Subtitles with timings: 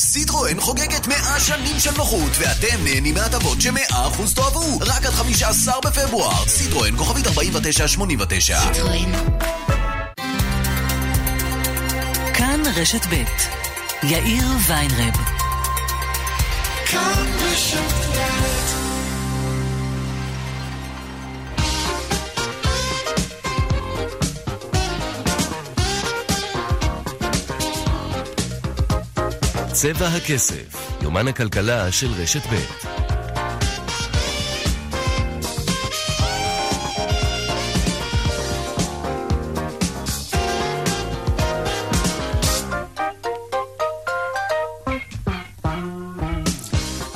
[0.00, 4.78] סיטרואן חוגגת 100 שנים של נוחות, ואתם נהנים מהטבות ש-100% תאהבו.
[4.80, 6.46] רק עד 15 בפברואר.
[6.48, 8.58] סיטרואן, כוכבית 4989.
[8.60, 9.12] סיטרואן.
[12.34, 13.24] כאן רשת ב'
[14.02, 15.14] יאיר ויינרב.
[16.86, 18.85] כאן רשת ב'
[29.94, 32.54] צבע הכסף, יומן הכלכלה של רשת ב'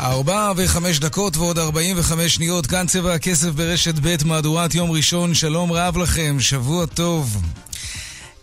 [0.01, 5.35] ארבע וחמש דקות ועוד ארבעים וחמש שניות, כאן צבע הכסף ברשת ב' מהדורת יום ראשון,
[5.35, 7.43] שלום רב לכם, שבוע טוב.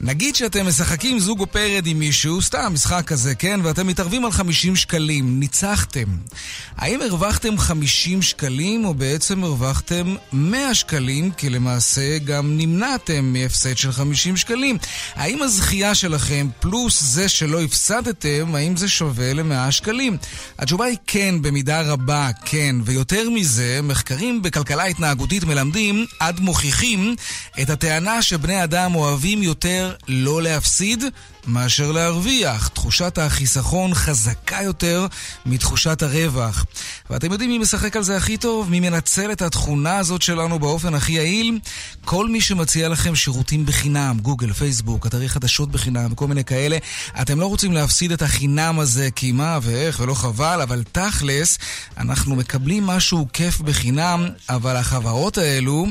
[0.02, 3.60] נגיד שאתם משחקים זוג או פרד עם מישהו, סתם משחק כזה, כן?
[3.64, 6.06] ואתם מתערבים על 50 שקלים, ניצחתם.
[6.78, 13.92] האם הרווחתם 50 שקלים או בעצם הרווחתם 100 שקלים, כי למעשה גם נמנעתם מהפסד של
[13.92, 14.78] 50 שקלים?
[15.16, 20.18] האם הזכייה שלכם פלוס זה שלא הפסדתם, האם זה שווה ל-100 שקלים?
[20.60, 27.16] התשובה היא כן, במידה רבה כן, ויותר מזה, מחקרים בכלכלה התנהגותית מלמדים, עד מוכיחים,
[27.62, 31.04] את הטענה שבני אדם אוהבים יותר לא להפסיד
[31.48, 32.68] מאשר להרוויח.
[32.68, 35.08] תחושת החיסכון חזקה יותר
[35.46, 36.66] מתחושת הרווח.
[37.10, 38.70] ואתם יודעים מי משחק על זה הכי טוב?
[38.70, 41.60] מי מנצל את התכונה הזאת שלנו באופן הכי יעיל?
[42.06, 46.78] כל מי שמציע לכם שירותים בחינם, גוגל, פייסבוק, אתרי חדשות בחינם וכל מיני כאלה,
[47.22, 51.58] אתם לא רוצים להפסיד את החינם הזה כי מה ואיך ולא חבל, אבל תכלס,
[51.98, 55.88] אנחנו מקבלים משהו כיף בחינם, אבל החברות האלו...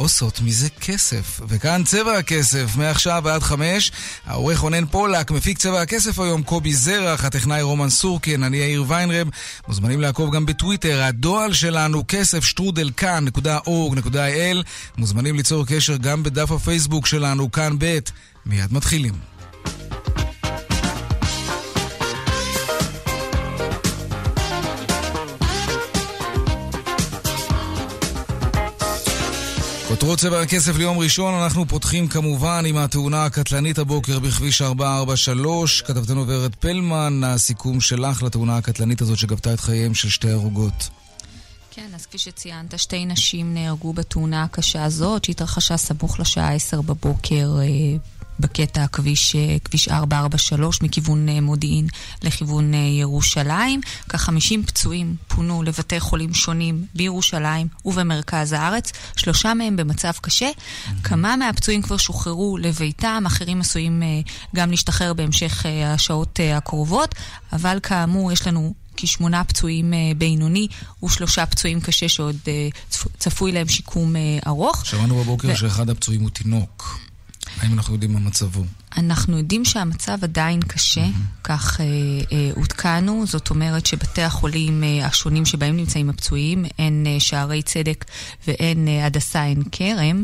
[0.00, 1.40] עושות מזה כסף.
[1.48, 3.92] וכאן צבע הכסף, מעכשיו ועד חמש.
[4.26, 9.28] העורך רונן פולק, מפיק צבע הכסף היום, קובי זרח, הטכנאי רומן סורקין, אני יאיר ויינרב.
[9.68, 14.62] מוזמנים לעקוב גם בטוויטר, הדואל שלנו, כסף שטרודל כאן.org.il.
[14.98, 17.98] מוזמנים ליצור קשר גם בדף הפייסבוק שלנו, כאן ב'.
[18.46, 19.14] מיד מתחילים.
[29.90, 35.82] כותרות צבע הכסף ליום ראשון, אנחנו פותחים כמובן עם התאונה הקטלנית הבוקר בכביש 443.
[35.82, 40.88] כתבתנו ורד פלמן, הסיכום שלך לתאונה הקטלנית הזאת שגבתה את חייהם של שתי הרוגות.
[41.70, 47.56] כן, אז כפי שציינת, שתי נשים נהרגו בתאונה הקשה הזאת, שהתרחשה סמוך לשעה 10 בבוקר
[47.60, 47.66] אה,
[48.40, 51.86] בקטע הכביש, אה, כביש 443 מכיוון אה, מודיעין
[52.22, 53.80] לכיוון אה, ירושלים.
[54.08, 60.50] כ-50 פצועים פונו לבתי חולים שונים בירושלים ובמרכז הארץ, שלושה מהם במצב קשה.
[61.04, 64.02] כמה מהפצועים כבר שוחררו לביתם, אחרים עשויים
[64.56, 67.14] גם להשתחרר בהמשך השעות הקרובות,
[67.52, 70.66] אבל כאמור יש לנו כשמונה פצועים בינוני
[71.04, 72.36] ושלושה פצועים קשה שעוד
[73.18, 74.14] צפוי להם שיקום
[74.46, 74.86] ארוך.
[74.86, 75.56] שמענו בבוקר ו...
[75.56, 77.00] שאחד הפצועים הוא תינוק.
[77.60, 78.64] האם אנחנו יודעים מה מצבו?
[78.96, 81.44] אנחנו יודעים שהמצב עדיין קשה, mm-hmm.
[81.44, 81.86] כך אה,
[82.32, 88.04] אה, עודכנו, זאת אומרת שבתי החולים אה, השונים שבהם נמצאים הפצועים, הן אה, שערי צדק
[88.46, 90.22] והן אה, הדסה עין כרם,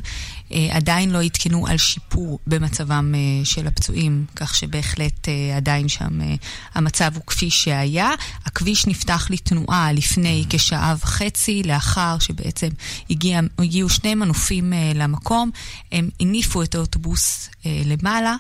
[0.53, 6.21] אה, עדיין לא עדכנו על שיפור במצבם אה, של הפצועים, כך שבהחלט אה, עדיין שם
[6.21, 6.34] אה,
[6.75, 8.10] המצב הוא כפי שהיה.
[8.44, 10.56] הכביש נפתח לתנועה לפני mm-hmm.
[10.56, 12.69] כשעה וחצי, לאחר שבעצם
[13.10, 15.50] הגיע, הגיעו שני מנופים אה, למקום,
[15.93, 18.37] הם הניפו את האוטובוס אה, למעלה.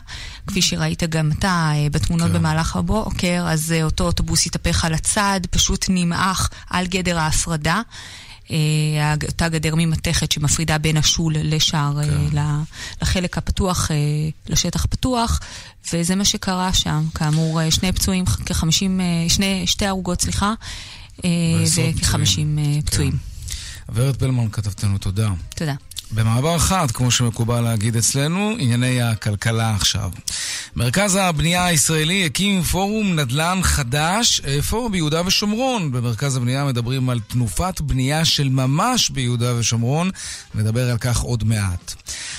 [0.46, 2.32] כפי שראית גם אתה אה, בתמונות כן.
[2.32, 7.80] במהלך הבוקר, אז אה, אותו אוטובוס התהפך על הצד, פשוט נמעך על גדר ההפרדה.
[9.28, 12.42] אותה גדר ממתכת שמפרידה בין השול לשער, כן.
[13.02, 13.90] לחלק הפתוח,
[14.48, 15.40] לשטח פתוח,
[15.92, 17.04] וזה מה שקרה שם.
[17.14, 20.54] כאמור, שני פצועים, כחמישים, שני, שתי הרוגות, סליחה,
[21.76, 23.12] וכחמישים פצועים.
[23.12, 23.18] כן.
[23.94, 25.30] ורד פלמן, כתבתנו, תודה.
[25.54, 25.74] תודה.
[26.10, 30.10] במעבר חד, כמו שמקובל להגיד אצלנו, ענייני הכלכלה עכשיו.
[30.76, 34.88] מרכז הבנייה הישראלי הקים פורום נדל"ן חדש, איפה?
[34.92, 35.92] ביהודה ושומרון.
[35.92, 40.10] במרכז הבנייה מדברים על תנופת בנייה של ממש ביהודה ושומרון,
[40.54, 41.94] נדבר על כך עוד מעט.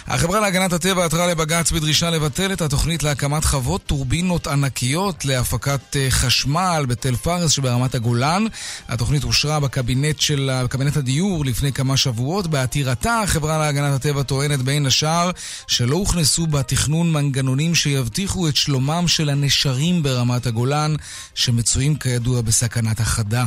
[0.08, 6.08] החברה להגנת הטבע עתרה לבג"ץ בדרישה לבטל את התוכנית להקמת חוות טורבינות ענקיות להפקת אה,
[6.10, 8.46] חשמל בתל פארס שברמת הגולן.
[8.88, 12.48] התוכנית אושרה בקבינט של קבינט הדיור לפני כמה שבועות.
[12.48, 15.32] בעתירתה החברה להגנת הטבע טוענת בין השאר
[15.68, 20.96] שלא הוכנסו בתכנון מנגנונים שיבטיחו את שלומם של הנשרים ברמת הגולן,
[21.36, 23.46] שמצויים כידוע בסכנת החדה.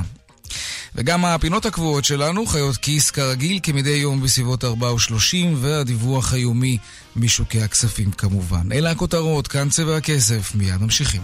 [0.95, 6.79] וגם הפינות הקבועות שלנו, חיות כיס כרגיל, כמדי יום בסביבות 4 ו-30, והדיווח היומי
[7.17, 8.73] משוקי הכספים כמובן.
[8.73, 11.23] אלה הכותרות, כאן צבע הכסף, מיד ממשיכים.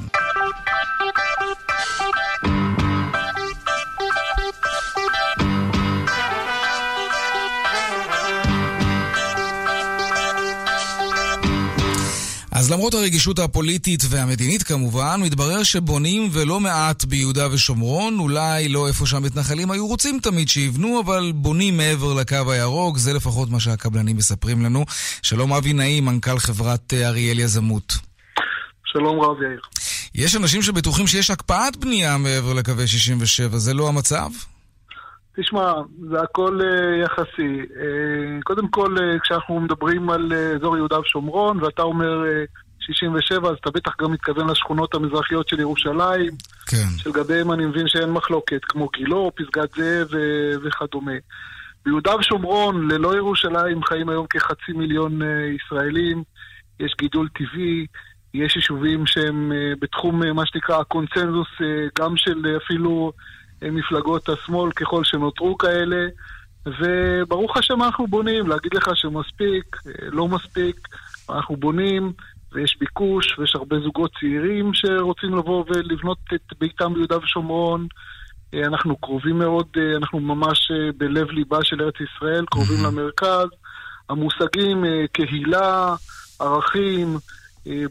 [12.58, 19.06] אז למרות הרגישות הפוליטית והמדינית כמובן, מתברר שבונים ולא מעט ביהודה ושומרון, אולי לא איפה
[19.06, 24.62] שהמתנחלים היו רוצים תמיד שיבנו, אבל בונים מעבר לקו הירוק, זה לפחות מה שהקבלנים מספרים
[24.62, 24.84] לנו.
[25.22, 27.92] שלום אבי נעים, מנכ"ל חברת אה, אריאל יזמות.
[28.84, 29.60] שלום רב יאיר.
[30.14, 34.30] יש אנשים שבטוחים שיש הקפאת בנייה מעבר לקווי 67, זה לא המצב?
[35.40, 35.72] תשמע,
[36.10, 37.62] זה הכל uh, יחסי.
[37.62, 43.50] Uh, קודם כל, uh, כשאנחנו מדברים על uh, אזור יהודה ושומרון, ואתה אומר uh, 67,
[43.50, 46.32] אז אתה בטח גם מתכוון לשכונות המזרחיות של ירושלים,
[46.66, 46.86] כן.
[46.96, 50.08] שלגביהם אני מבין שאין מחלוקת, כמו גילו, פסגת זאב
[50.64, 51.12] וכדומה.
[51.84, 55.24] ביהודה ושומרון, ללא ירושלים, חיים היום כחצי מיליון uh,
[55.56, 56.22] ישראלים,
[56.80, 57.86] יש גידול טבעי,
[58.34, 61.64] יש יישובים שהם uh, בתחום uh, מה שנקרא הקונצנזוס, uh,
[61.98, 63.12] גם של uh, אפילו...
[63.62, 66.06] מפלגות השמאל ככל שנותרו כאלה,
[66.66, 70.88] וברוך השם אנחנו בונים, להגיד לך שמספיק, לא מספיק,
[71.30, 72.12] אנחנו בונים,
[72.52, 77.86] ויש ביקוש, ויש הרבה זוגות צעירים שרוצים לבוא ולבנות את ביתם ביהודה ושומרון.
[78.54, 79.66] אנחנו קרובים מאוד,
[79.96, 82.88] אנחנו ממש בלב ליבה של ארץ ישראל, קרובים mm-hmm.
[82.88, 83.48] למרכז.
[84.08, 85.94] המושגים קהילה,
[86.40, 87.16] ערכים,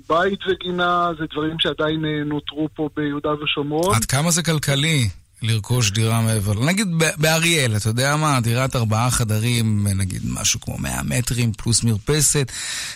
[0.09, 3.95] בית וגינה, זה דברים שעדיין נותרו פה ביהודה ושומרון.
[3.95, 5.09] עד כמה זה כלכלי?
[5.41, 6.65] לרכוש דירה מעבר.
[6.65, 6.87] נגיד
[7.17, 8.39] באריאל, אתה יודע מה?
[8.41, 12.51] דירת ארבעה חדרים, נגיד משהו כמו 100 מטרים פלוס מרפסת,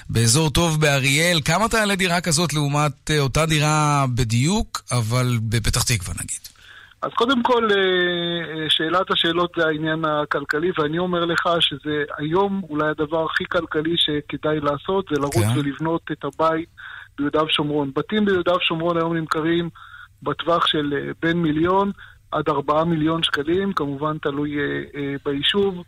[0.09, 1.39] באזור טוב באריאל.
[1.45, 6.39] כמה תעלה דירה כזאת לעומת אה, אותה דירה בדיוק, אבל בפתח תקווה נגיד?
[7.01, 12.61] אז קודם כל, אה, אה, שאלת השאלות זה העניין הכלכלי, ואני אומר לך שזה היום
[12.69, 15.59] אולי הדבר הכי כלכלי שכדאי לעשות, זה לרוץ כן.
[15.59, 16.69] ולבנות את הבית
[17.17, 17.91] ביהודה ושומרון.
[17.95, 19.69] בתים ביהודה ושומרון היום נמכרים
[20.23, 21.91] בטווח של בין מיליון
[22.31, 24.63] עד 4 מיליון שקלים, כמובן תלוי אה,
[24.95, 25.83] אה, ביישוב.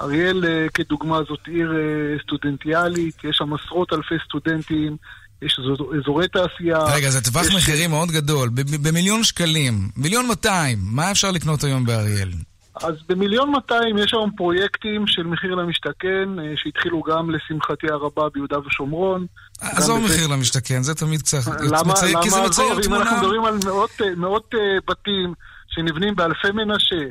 [0.00, 4.96] אריאל אה, כדוגמה זאת עיר אה, סטודנטיאלית, יש שם עשרות אלפי סטודנטים,
[5.42, 5.60] יש
[6.00, 6.78] אזורי תעשייה.
[6.94, 7.54] רגע, זה טווח יש...
[7.54, 8.48] מחירים מאוד גדול,
[8.82, 12.28] במיליון שקלים, מיליון 200, מה אפשר לקנות היום באריאל?
[12.82, 18.58] אז במיליון 200 יש היום פרויקטים של מחיר למשתכן, אה, שהתחילו גם לשמחתי הרבה ביהודה
[18.58, 19.26] ושומרון.
[19.60, 21.46] עזוב מחיר למשתכן, זה תמיד קצת...
[21.46, 21.82] למה?
[21.84, 22.12] מצי...
[22.12, 22.22] למה?
[22.22, 23.02] כי זה מצייר תמונה...
[23.02, 24.58] אם אנחנו מדברים על מאות, אה, מאות uh,
[24.88, 25.34] בתים
[25.76, 27.04] שנבנים באלפי מנשה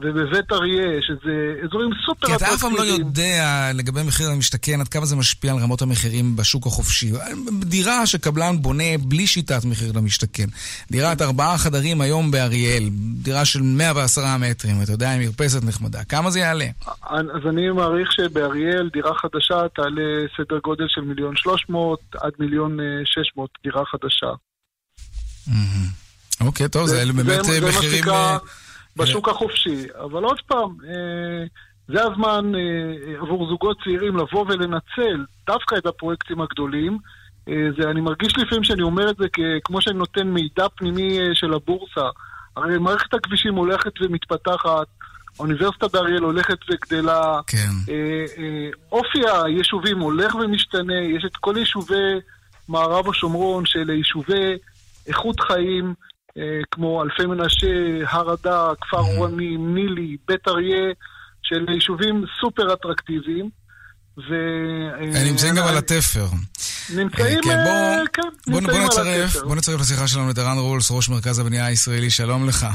[0.00, 2.26] ובבית אריה, שזה אזורים סופר.
[2.26, 5.82] כי אתה אף פעם לא יודע לגבי מחיר למשתכן, עד כמה זה משפיע על רמות
[5.82, 7.12] המחירים בשוק החופשי.
[7.60, 10.46] דירה שקבלן בונה בלי שיטת מחיר למשתכן.
[10.90, 12.88] דירת ארבעה חדרים היום באריאל,
[13.22, 16.04] דירה של 110 מטרים, אתה יודע, עם מרפסת נחמדה.
[16.04, 16.66] כמה זה יעלה?
[17.10, 22.80] אז אני מעריך שבאריאל דירה חדשה תעלה סדר גודל של מיליון שלוש מאות עד מיליון
[22.80, 24.26] אה, שש מאות דירה חדשה.
[26.40, 28.08] אוקיי, טוב, זה באמת אה, מחירים...
[28.08, 28.38] אה,
[28.96, 29.84] בשוק החופשי.
[30.04, 31.44] אבל עוד פעם, אה,
[31.88, 32.52] זה הזמן
[33.20, 36.98] עבור זוגות צעירים לבוא ולנצל דווקא את הפרויקטים הגדולים.
[37.46, 39.26] זה, אני מרגיש לפעמים שאני אומר את זה
[39.64, 42.08] כמו שאני נותן מידע פנימי של הבורסה.
[42.56, 44.86] הרי מערכת הכבישים הולכת ומתפתחת,
[45.38, 47.40] האוניברסיטה באריאל הולכת וגדלה.
[47.46, 47.92] כן.
[48.92, 52.20] אופי היישובים הולך ומשתנה, יש את כל יישובי
[52.68, 54.56] מערב השומרון של יישובי
[55.06, 55.94] איכות חיים.
[56.38, 57.66] אה, כמו אלפי מנשה,
[58.08, 60.92] הר אדר, כפר רונים, נילי, בית אריה,
[61.42, 63.50] של יישובים סופר אטרקטיביים.
[64.18, 64.34] ו...
[65.00, 66.26] הם נמצאים גם על התפר.
[66.94, 70.90] נמצאים, אה, כן, בוא, כן, בוא, בוא נצרף, בוא נצרף לשיחה שלנו את ערן רולס,
[70.90, 72.66] ראש מרכז הבנייה הישראלי, שלום לך.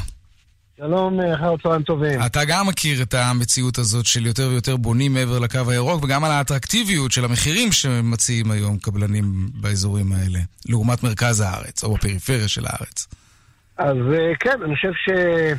[0.78, 2.26] שלום, אה, אחר צהריים טובים.
[2.26, 6.32] אתה גם מכיר את המציאות הזאת של יותר ויותר בונים מעבר לקו הירוק, וגם על
[6.32, 13.08] האטרקטיביות של המחירים שמציעים היום קבלנים באזורים האלה, לעומת מרכז הארץ, או בפריפריה של הארץ.
[13.78, 15.56] אז אה, כן, אני חושב שמה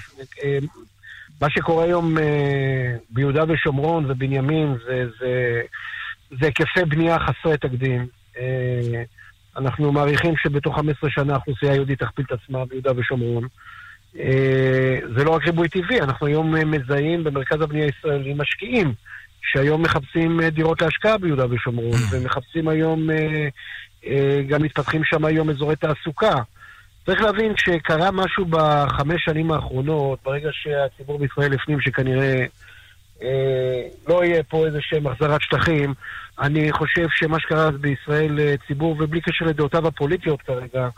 [1.42, 5.60] אה, שקורה היום אה, ביהודה ושומרון ובנימין זה, זה,
[6.30, 8.06] זה היקפי בנייה חסרי תקדים.
[9.56, 13.46] אנחנו מעריכים שבתוך 15 שנה האוכלוסייה היהודית תכפיל את עצמה ביהודה ושומרון.
[15.16, 18.94] זה לא רק ריבוי טבעי, אנחנו היום מזהים במרכז הבנייה הישראלי משקיעים
[19.42, 23.08] שהיום מחפשים דירות להשקעה ביהודה ושומרון, ומחפשים היום,
[24.48, 26.34] גם מתפתחים שם היום אזורי תעסוקה.
[27.06, 32.44] צריך להבין שקרה משהו בחמש שנים האחרונות, ברגע שהציבור בישראל הפנים שכנראה
[33.22, 35.94] אה, לא יהיה פה איזה שהם החזרת שטחים,
[36.40, 40.88] אני חושב שמה שקרה בישראל, אה, ציבור, ובלי קשר לדעותיו הפוליטיות כרגע,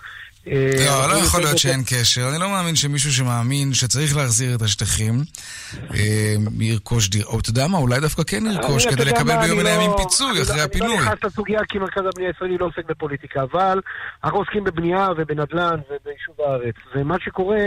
[0.47, 2.29] לא, לא יכול להיות שאין קשר.
[2.31, 5.15] אני לא מאמין שמישהו שמאמין שצריך להחזיר את השטחים
[5.95, 7.27] אה, ירכוש דירה.
[7.27, 10.43] או אתה יודע מה, אולי דווקא כן ירכוש כדי לקבל ביום מן לא- הימים פיצוי
[10.43, 10.89] אחרי הפינוי.
[10.89, 13.81] אני לא נכנס לסוגיה כי מרכז הבנייה הישראלי לא עוסק בפוליטיקה, אבל
[14.25, 16.75] אנחנו עוסקים בבנייה ובנדל"ן וביישוב הארץ.
[16.95, 17.59] ומה שקורה...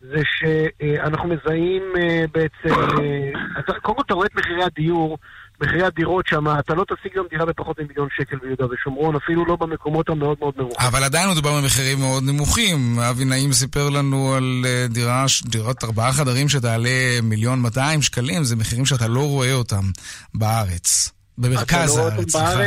[0.00, 2.80] זה שאנחנו מזהים אה, בעצם,
[3.82, 5.18] קודם כל אתה רואה את מחירי הדיור,
[5.60, 9.56] מחירי הדירות שם, אתה לא תשיג גם דירה בפחות ממיליון שקל ביהודה ושומרון, אפילו לא
[9.56, 10.88] במקומות המאוד מאוד מרוחקים.
[10.88, 12.98] אבל עדיין מדובר במחירים מאוד נמוכים.
[12.98, 18.56] אבי נעים סיפר לנו על אה, דירה, דירת ארבעה חדרים שתעלה מיליון 200 שקלים, זה
[18.56, 19.82] מחירים שאתה לא רואה אותם
[20.34, 21.12] בארץ.
[21.38, 22.62] במרכז לא הארץ, סליחה.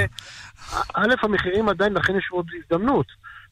[0.93, 3.05] א', המחירים עדיין, לכן יש עוד הזדמנות.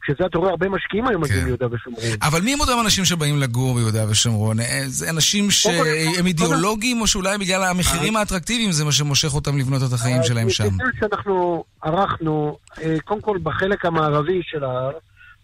[0.08, 1.46] שזה אתה רואה הרבה משקיעים היום מגיעים כן.
[1.46, 2.04] ליהודה ושומרון.
[2.22, 4.60] אבל מי הם אותם אנשים שבאים לגור ביהודה ושומרון?
[4.60, 9.82] אה, זה אנשים שהם אידיאולוגים, או שאולי בגלל המחירים האטרקטיביים זה מה שמושך אותם לבנות
[9.88, 10.70] את החיים שלהם שם?
[10.70, 14.92] בגלל שאנחנו ערכנו, אה, קודם כל בחלק המערבי של ההר,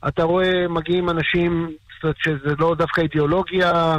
[0.07, 3.95] אתה רואה מגיעים אנשים, זאת אומרת שזה לא דווקא אידיאולוגיה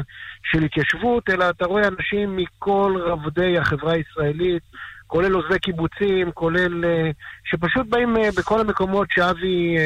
[0.52, 4.62] של התיישבות, אלא אתה רואה אנשים מכל רבדי החברה הישראלית,
[5.06, 6.84] כולל עוזבי קיבוצים, כולל...
[6.84, 7.10] אה,
[7.44, 9.76] שפשוט באים אה, בכל המקומות שאבי...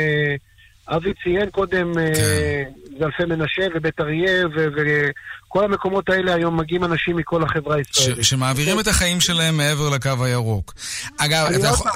[0.88, 2.00] אבי ציין קודם, כן.
[2.00, 2.62] אה,
[2.99, 8.25] זה אלפי מנשה ובית אריה, וכל המקומות האלה היום מגיעים אנשים מכל החברה הישראלית.
[8.25, 10.75] שמעבירים את החיים שלהם מעבר לקו הירוק.
[11.18, 11.90] אגב, אתה יכול...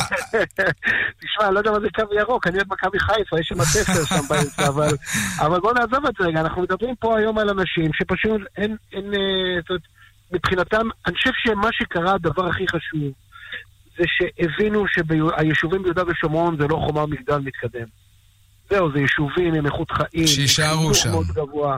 [1.20, 4.04] תשמע, אני לא יודע מה זה קו ירוק, אני עוד מכבי חיפה, יש שם תפר
[4.04, 4.96] שם באמצע, אבל,
[5.38, 9.76] אבל בוא נעזוב את זה רגע, אנחנו מדברים פה היום על אנשים שפשוט אין, אה,
[10.32, 13.12] מבחינתם, אני חושב שמה שקרה, הדבר הכי חשוב,
[13.99, 18.01] זה שהבינו שהיישובים ביהודה ושומרון זה לא חומה מגדל מתקדם.
[18.72, 21.10] זהו, זה יישובים עם איכות חיים, שיישארו שם.
[21.10, 21.76] מאוד גבוה,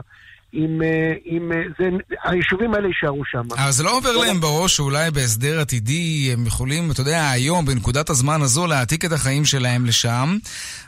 [0.53, 1.89] עם, אה, עם, אה, זה,
[2.23, 3.41] היישובים האלה יישארו שם.
[3.57, 8.09] אבל זה לא עובר להם בראש שאולי בהסדר עתידי הם יכולים, אתה יודע, היום, בנקודת
[8.09, 10.37] הזמן הזו, להעתיק את החיים שלהם לשם,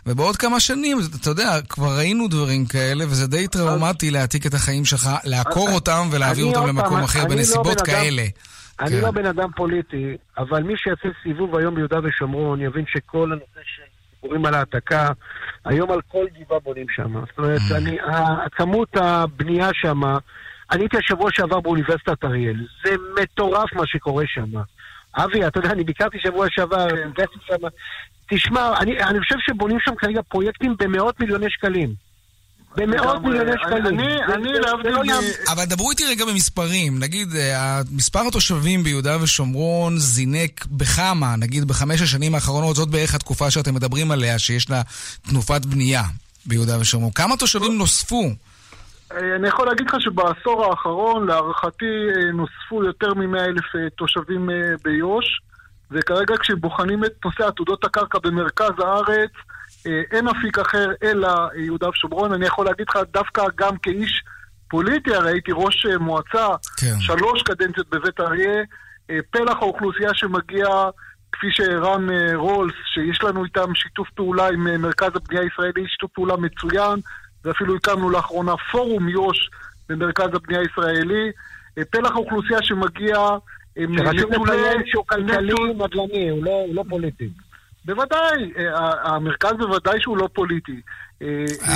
[0.06, 4.86] ובעוד כמה שנים, אתה יודע, כבר ראינו דברים כאלה, וזה די טראומטי להעתיק את החיים
[4.86, 8.24] שלך, לעקור אותם ולהעביר אותם למקום אחר לא בנסיבות אדם- כאלה.
[8.80, 9.02] אני כן.
[9.02, 10.06] לא בן אדם פוליטי,
[10.38, 13.46] אבל מי שיעשה סיבוב היום ביהודה ושומרון יבין שכל הנושא
[13.76, 13.82] של
[14.22, 15.10] דיבורים על העתקה,
[15.66, 17.14] היום על כל גבעה בונים שם.
[17.14, 17.76] זאת אומרת, Mm.
[17.76, 17.98] אני,
[18.52, 20.04] כמות הבנייה שם,
[20.72, 22.56] אני הייתי השבוע שעבר באוניברסיטת אריאל,
[22.86, 24.52] זה מטורף מה שקורה שם.
[25.18, 27.68] אבי, אתה יודע, אני ביקרתי שבוע שעבר, הרגשתי שם,
[28.30, 32.07] תשמע, אני, אני חושב שבונים שם כרגע פרויקטים במאות מיליוני שקלים.
[32.78, 33.22] במאות.
[33.22, 34.00] מיליוני אני- שקלים.
[34.34, 35.20] אני- להבדיל לא.
[35.52, 37.00] אבל דברו איתי רגע במספרים.
[37.00, 43.52] נגיד, אה, מספר התושבים ביהודה ושומרון זינק בכמה, נגיד בחמש השנים האחרונות, זאת בערך התקופה
[43.52, 44.82] שאתם מדברים עליה, שיש לה
[45.30, 46.04] תנופת בנייה
[46.46, 47.12] ביהודה ושומרון.
[47.12, 48.24] כמה תושבים נוספו?
[49.12, 53.66] אה, אני יכול להגיד לך שבעשור האחרון, להערכתי, אה, נוספו יותר מ-100 אלף
[53.98, 54.50] תושבים
[54.84, 55.26] ביו"ש,
[55.92, 59.32] וכרגע כשבוחנים את נושא עתודות הקרקע במרכז הארץ,
[60.12, 62.34] אין אפיק אחר אלא אה, יהודה ושומרון.
[62.34, 64.24] אני יכול להגיד לך דווקא גם כאיש
[64.70, 67.00] פוליטי, הרי הייתי ראש אה, מועצה כן.
[67.00, 68.64] שלוש קדנציות בבית אריה,
[69.10, 70.68] אה, פלח האוכלוסייה שמגיע,
[71.32, 71.48] כפי
[72.12, 77.00] אה, רולס, שיש לנו איתם שיתוף פעולה עם אה, מרכז הבנייה הישראלי, שיתוף פעולה מצוין,
[77.46, 79.50] ואפילו הקמנו לאחרונה פורום יו"ש
[79.90, 81.32] במרכז הבנייה הישראלי.
[81.78, 83.18] אה, פלח האוכלוסייה שמגיע
[83.78, 87.30] נטולי- לציין שהוא כלכלי נדל"ני, לא- הוא לא פוליטי.
[87.88, 90.82] בוודאי, אה, המרכז בוודאי שהוא לא פוליטי.
[91.22, 91.28] אה,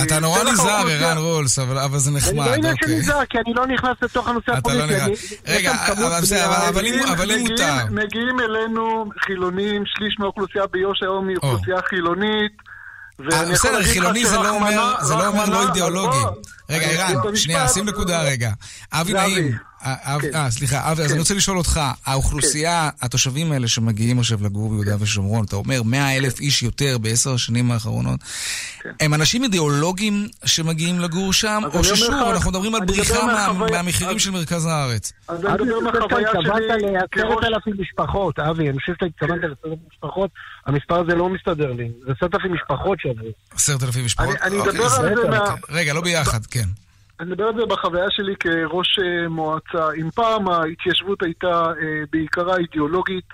[0.03, 2.97] אתה נורא נזהר, האוכלוסייה- ערן רולס, אבל זה אני נחמד, לא עניין של אוקיי.
[2.99, 4.83] נזהר, כי אני לא נכנס לתוך הנושא לא הפוליטי.
[5.01, 5.13] אני-
[5.47, 5.73] רגע,
[7.11, 7.73] אבל אם- מותר.
[7.91, 12.51] מגיעים אלינו חילונים, שליש מהאוכלוסייה ביו"ש היום היא אוכלוסייה חילונית.
[13.33, 16.17] אה, בסדר, חילוני זה לא אומר, זה לא אומר לא אידיאולוגי.
[16.17, 16.31] לא,
[16.69, 17.35] רגע, אני ערן.
[17.35, 18.49] שנייה, שים נקודה רגע.
[18.93, 19.13] אבי.
[19.13, 19.51] נעים,
[19.85, 20.35] אה, כן.
[20.35, 21.11] אה, סליחה, אבי, אז כן.
[21.13, 26.17] אני רוצה לשאול אותך, האוכלוסייה, התושבים האלה שמגיעים עכשיו לגור ביהודה ושומרון, אתה אומר 100
[26.17, 28.19] אלף איש יותר בעשר השנים האחרונות,
[28.83, 28.89] כן.
[28.99, 34.31] הם אנשים אידיאולוגיים שמגיעים לגור שם, או ששוב, אנחנו מדברים על מדבר בריחה מהמחירים של
[34.31, 35.11] מרכז הארץ?
[35.27, 37.43] אז אני מדבר מהחוויה שאתה התכוונת שלי לעשרת.
[37.43, 40.29] אלפים משפחות, אבי, אני חושב שאתה התכוונת לעשרת אלפים משפחות,
[40.65, 41.89] המספר הזה לא מסתדר לי.
[42.05, 43.27] זה עשרת אלפים משפחות שעברו.
[43.55, 44.35] עשרת אלפים משפחות?
[44.41, 46.65] אני- אוקיי, אדבר זה- על זה מה- רגע, לא ביחד, כן.
[47.21, 49.91] אני מדבר על זה בחוויה שלי כראש אה, מועצה.
[50.01, 53.25] אם פעם ההתיישבות הייתה אה, בעיקרה אידיאולוגית,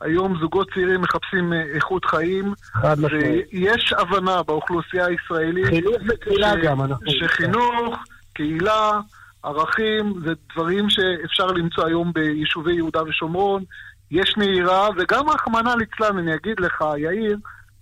[0.00, 3.46] היום זוגות צעירים מחפשים אה, איכות חיים, חד משמעית.
[3.52, 7.06] ויש הבנה באוכלוסייה הישראלית חינוך וקהילה ש- גם, אנחנו...
[7.10, 7.96] שחינוך,
[8.32, 9.00] קהילה,
[9.42, 13.64] ערכים, זה דברים שאפשר למצוא היום ביישובי יהודה ושומרון.
[14.10, 17.36] יש נהירה, וגם רחמנא ליצלן, אני אגיד לך, יאיר,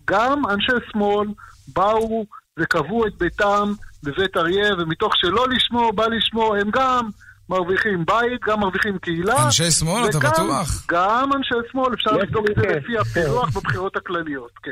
[0.05, 1.29] גם אנשי שמאל
[1.77, 2.27] באו
[2.59, 7.09] וקבעו את ביתם בבית אריה, ומתוך שלא לשמור, בא לשמור, הם גם
[7.49, 9.45] מרוויחים בית, גם מרוויחים קהילה.
[9.47, 10.87] אנשי שמאל, אתה בטוח?
[10.89, 12.75] גם אנשי שמאל, אפשר לבדוק את זה כן.
[12.77, 14.71] לפי הפילוח בבחירות הכלליות, כן.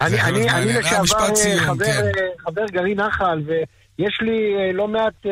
[0.00, 0.48] אני, מעניין.
[0.48, 2.02] אה, לשעבר אה, חבר, כן.
[2.18, 5.26] אה, חבר גרעין נחל, ויש לי לא מעט,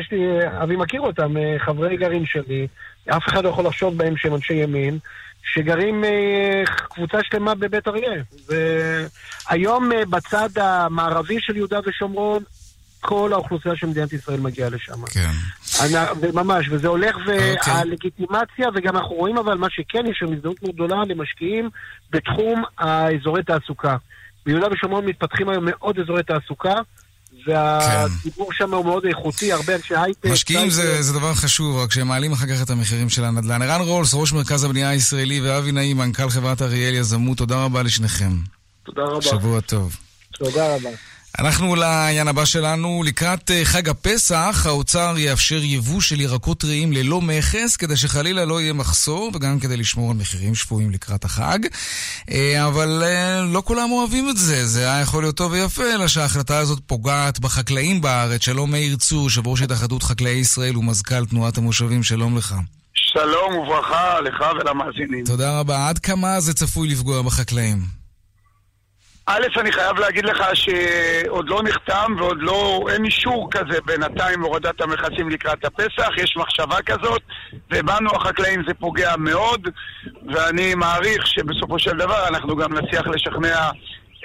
[0.00, 0.18] יש לי,
[0.62, 2.66] אבי מכיר אותם, חברי גרעין שלי,
[3.10, 4.98] אף אחד לא יכול לחשוד בהם שהם אנשי ימין,
[5.44, 8.22] שגרים אה, קבוצה שלמה בבית אריה.
[8.48, 12.42] והיום אה, בצד המערבי של יהודה ושומרון,
[13.00, 15.06] כל האוכלוסייה של מדינת ישראל מגיעה לשם.
[15.06, 15.30] כן.
[16.34, 17.56] ממש, וזה הולך, אוקיי.
[17.66, 21.70] והלגיטימציה, וגם אנחנו רואים אבל מה שכן, יש שם הזדמנות מאוד גדולה למשקיעים
[22.10, 23.96] בתחום האזורי תעסוקה.
[24.46, 26.74] ביהודה ושומרון מתפתחים היום מאוד אזורי תעסוקה,
[27.46, 30.26] והציבור שם הוא מאוד איכותי, הרבה אנשי הייטק.
[30.26, 33.62] משקיעים זה, זה דבר חשוב, רק שהם מעלים אחר כך את המחירים של הנדל"ן.
[33.62, 38.32] ערן רולס, ראש מרכז הבנייה הישראלי, ואבי נעים, מנכ"ל חברת אריאל יזמות, תודה רבה לשניכם.
[38.84, 39.22] תודה רבה.
[39.22, 39.96] שבוע טוב.
[40.38, 40.90] תודה רבה.
[41.38, 43.02] אנחנו לעניין הבא שלנו.
[43.06, 48.60] לקראת אה, חג הפסח, האוצר יאפשר יבוא של ירקות טריים ללא מכס, כדי שחלילה לא
[48.60, 51.58] יהיה מחסור, וגם כדי לשמור על מחירים שפויים לקראת החג.
[52.30, 54.66] אה, אבל אה, לא כולם אוהבים את זה.
[54.66, 58.44] זה היה יכול להיות טוב ויפה, אלא שההחלטה הזאת פוגעת בחקלאים בארץ.
[58.44, 62.54] שלום מאיר צור, יושב ראש התאחדות חקלאי ישראל ומזכ"ל תנועת המושבים, שלום לך.
[62.94, 65.24] שלום וברכה לך ולמאזינים.
[65.24, 65.88] תודה רבה.
[65.88, 68.03] עד כמה זה צפוי לפגוע בחקלאים?
[69.26, 74.80] א', אני חייב להגיד לך שעוד לא נחתם ועוד לא, אין אישור כזה בינתיים הורדת
[74.80, 77.22] המכסים לקראת הפסח, יש מחשבה כזאת,
[77.72, 79.68] ובנו החקלאים זה פוגע מאוד,
[80.34, 83.70] ואני מעריך שבסופו של דבר אנחנו גם נצליח לשכנע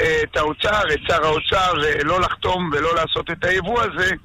[0.02, 4.16] אה, את האוצר, את שר האוצר, אה, לא לחתום ולא לעשות את היבוא הזה.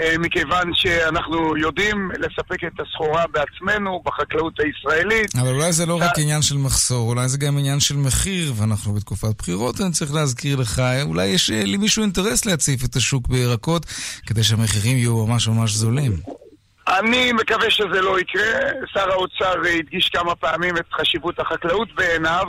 [0.00, 5.36] אה, מכיוון שאנחנו יודעים לספק את הסחורה בעצמנו בחקלאות הישראלית.
[5.40, 8.92] אבל אולי זה לא רק עניין של מחסור, אולי זה גם עניין של מחיר, ואנחנו
[8.92, 13.86] בתקופת בחירות, אני צריך להזכיר לך, אולי יש אה, למישהו אינטרס להציף את השוק בירקות,
[14.26, 16.12] כדי שהמחירים יהיו ממש ממש זולים.
[16.88, 18.60] אני מקווה שזה לא יקרה.
[18.92, 22.44] שר האוצר הדגיש כמה פעמים את חשיבות החקלאות בעיניו,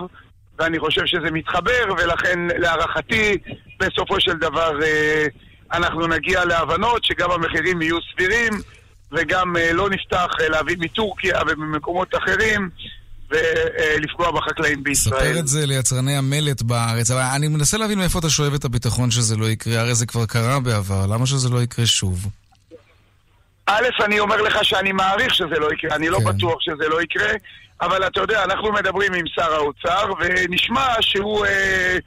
[0.60, 3.38] ואני חושב שזה מתחבר, ולכן להערכתי,
[3.80, 4.80] בסופו של דבר...
[4.84, 5.26] אה,
[5.74, 8.54] אנחנו נגיע להבנות שגם המחירים יהיו סבירים
[9.12, 12.70] וגם אה, לא נפתח אה, להביא מטורקיה וממקומות אחרים
[13.30, 15.20] ולפגוע בחקלאים בישראל.
[15.20, 19.12] ספר את זה ליצרני המלט בארץ, אבל אני מנסה להבין מאיפה אתה שואב את הביטחון
[19.12, 22.28] שזה לא יקרה, הרי זה כבר קרה בעבר, למה שזה לא יקרה שוב?
[23.68, 26.24] א', אני אומר לך שאני מעריך שזה לא יקרה, אני לא כן.
[26.24, 27.32] לא בטוח שזה לא יקרה,
[27.82, 31.46] אבל אתה יודע, אנחנו מדברים עם שר האוצר, ונשמע שהוא...
[31.46, 31.98] אה,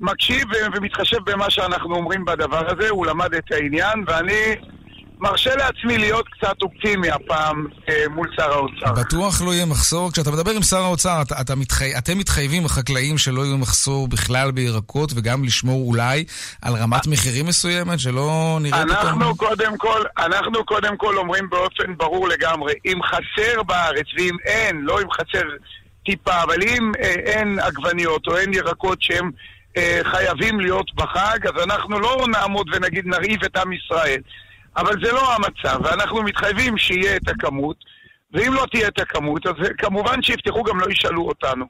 [0.00, 4.56] מקשיב ומתחשב במה שאנחנו אומרים בדבר הזה, הוא למד את העניין, ואני
[5.20, 8.92] מרשה לעצמי להיות קצת אופטימי הפעם אה, מול שר האוצר.
[8.92, 10.12] בטוח לא יהיה מחסור.
[10.12, 11.98] כשאתה מדבר עם שר האוצר, אתה, אתה מתחי...
[11.98, 16.24] אתם מתחייבים, החקלאים, שלא יהיו מחסור בכלל בירקות, וגם לשמור אולי
[16.62, 18.90] על רמת מחירים מסוימת, שלא נראה פתאום...
[18.90, 24.80] אנחנו קודם כל, אנחנו קודם כל אומרים באופן ברור לגמרי, אם חסר בארץ, ואם אין,
[24.80, 25.48] לא אם חסר
[26.04, 29.30] טיפה, אבל אם אה, אין עגבניות או אין ירקות שהם...
[29.78, 34.20] אה, חייבים להיות בחג, אז אנחנו לא נעמוד ונגיד נרעיב את עם ישראל.
[34.76, 37.76] אבל זה לא המצב, ואנחנו מתחייבים שיהיה את הכמות,
[38.32, 41.64] ואם לא תהיה את הכמות, אז כמובן שיפתחו גם לא ישאלו אותנו.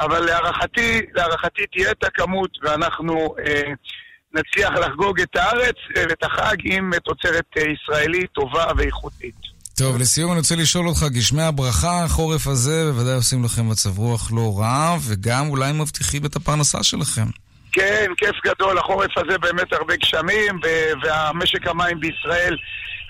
[0.00, 3.72] אבל להערכתי, להערכתי תהיה את הכמות, ואנחנו אה,
[4.34, 9.34] נצליח לחגוג את הארץ אה, ואת החג עם תוצרת אה, ישראלית טובה ואיכותית.
[9.76, 14.32] טוב, לסיום אני רוצה לשאול אותך, גשמי הברכה, החורף הזה בוודאי עושים לכם מצב רוח
[14.32, 17.26] לא רע, וגם אולי מבטיחים את הפרנסה שלכם.
[17.72, 20.60] כן, כיף גדול, החורף הזה באמת הרבה גשמים,
[21.02, 22.56] והמשק המים בישראל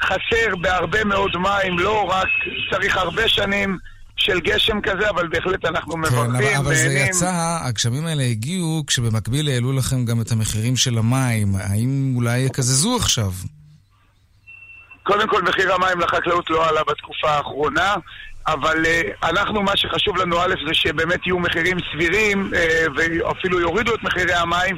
[0.02, 2.28] חסר בהרבה מאוד מים, לא רק,
[2.70, 3.78] צריך הרבה שנים.
[4.16, 6.18] של גשם כזה, אבל בהחלט אנחנו מברכים.
[6.18, 10.98] כן, אבל, אבל זה יצא, הגשמים האלה הגיעו כשבמקביל העלו לכם גם את המחירים של
[10.98, 11.54] המים.
[11.54, 13.32] האם אולי יקזזו עכשיו?
[15.02, 17.94] קודם כל, מחיר המים לחקלאות לא עלה בתקופה האחרונה.
[18.46, 23.94] אבל uh, אנחנו, מה שחשוב לנו א' זה שבאמת יהיו מחירים סבירים uh, ואפילו יורידו
[23.94, 24.76] את מחירי המים,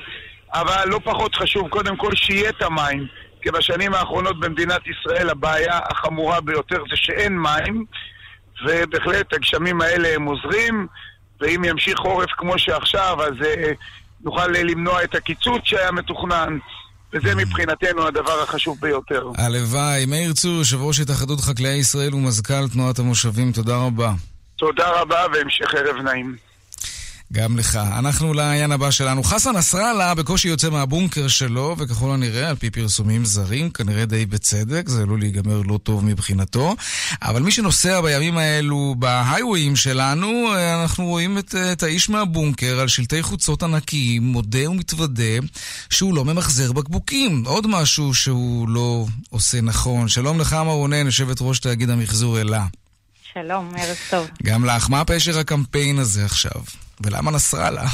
[0.53, 3.07] אבל לא פחות חשוב, קודם כל שיהיה את המים.
[3.43, 7.85] כי בשנים האחרונות במדינת ישראל הבעיה החמורה ביותר זה שאין מים,
[8.67, 10.87] ובהחלט הגשמים האלה הם עוזרים,
[11.41, 13.75] ואם ימשיך חורף כמו שעכשיו, אז uh,
[14.21, 16.59] נוכל למנוע את הקיצוץ שהיה מתוכנן.
[17.15, 19.31] וזה מבחינתנו הדבר החשוב ביותר.
[19.39, 20.07] הלוואי.
[20.07, 24.13] מאיר צור, יושב ראש התאחדות חקלאי ישראל ומזכ"ל תנועת המושבים, תודה רבה.
[24.57, 26.37] תודה רבה והמשך ערב נעים.
[27.33, 27.77] גם לך.
[27.77, 29.23] אנחנו לעניין הבא שלנו.
[29.25, 34.89] חסן נסראללה בקושי יוצא מהבונקר שלו, וככל הנראה, על פי פרסומים זרים, כנראה די בצדק,
[34.89, 36.77] זה עלול להיגמר לא טוב מבחינתו.
[37.23, 40.49] אבל מי שנוסע בימים האלו בהיוויים שלנו,
[40.83, 45.47] אנחנו רואים את, את האיש מהבונקר על שלטי חוצות ענקיים, מודה ומתוודה
[45.91, 47.43] שהוא לא ממחזר בקבוקים.
[47.47, 50.09] עוד משהו שהוא לא עושה נכון.
[50.09, 52.67] שלום לך, מרונן, יושבת ראש תאגיד המחזור אלה.
[53.33, 54.27] שלום, ערב טוב.
[54.43, 54.91] גם לך.
[54.91, 56.84] מה פשר הקמפיין הזה עכשיו?
[57.01, 57.85] ולמה נסראללה?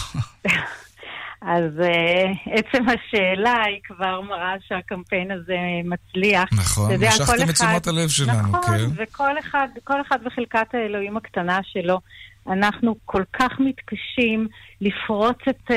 [1.43, 6.49] אז uh, עצם השאלה היא כבר מראה שהקמפיין הזה מצליח.
[6.53, 8.85] נכון, משכתם את תשומת הלב שלנו, נכון, כן.
[8.97, 9.69] וכל אחד,
[10.09, 12.01] אחד בחלקת האלוהים הקטנה שלו.
[12.47, 14.49] אנחנו כל כך מתקשים
[14.81, 15.75] לפרוץ את uh,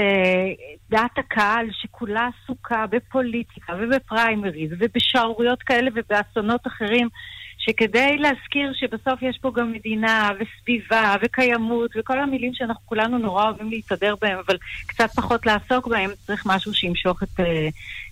[0.89, 7.09] דעת הקהל שכולה עסוקה בפוליטיקה ובפריימריז ובשערוריות כאלה ובאסונות אחרים,
[7.65, 13.69] שכדי להזכיר שבסוף יש פה גם מדינה וסביבה וקיימות וכל המילים שאנחנו כולנו נורא אוהבים
[13.69, 17.67] להתהדר בהם, אבל קצת פחות לעסוק בהם, צריך משהו שימשוך את, אה,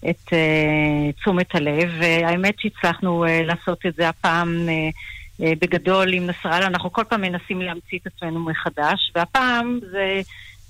[0.10, 1.90] את uh, תשומת הלב.
[2.00, 4.68] והאמת שהצלחנו uh, לעשות את זה הפעם...
[5.62, 10.22] בגדול עם נסראללה, אנחנו כל פעם מנסים להמציא את עצמנו מחדש, והפעם זה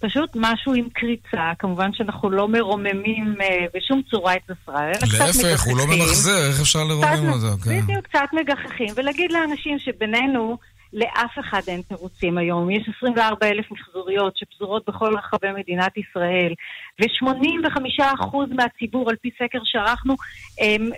[0.01, 4.91] פשוט משהו עם קריצה, כמובן שאנחנו לא מרוממים אה, בשום צורה את מגחכים.
[5.19, 7.63] להפך, הוא לא ממחזר, איך אפשר לרומם אותו?
[7.63, 7.81] כן.
[7.81, 10.57] בדיוק, קצת מגחכים, ולהגיד לאנשים שבינינו...
[10.93, 12.71] לאף אחד אין תירוצים היום.
[12.71, 16.53] יש 24 אלף מחזוריות שפזורות בכל רחבי מדינת ישראל,
[17.01, 20.15] ו-85% מהציבור, על פי סקר שערכנו,
[20.59, 20.89] הם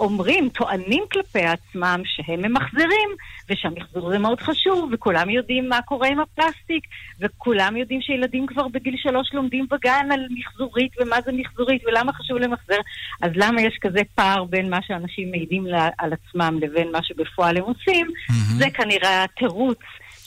[0.00, 3.10] אומרים, טוענים כלפי עצמם שהם ממחזרים,
[3.50, 6.84] ושהמחזור זה מאוד חשוב, וכולם יודעים מה קורה עם הפלסטיק,
[7.20, 12.38] וכולם יודעים שילדים כבר בגיל שלוש לומדים בגן על מחזורית, ומה זה מחזורית, ולמה חשוב
[12.38, 12.80] למחזר.
[13.22, 15.66] אז למה יש כזה פער בין מה שאנשים מעידים
[15.98, 18.06] על עצמם לבין מה שבפועל הם עושים?
[18.06, 18.58] Mm-hmm.
[18.58, 19.78] זה כנראה התירוץ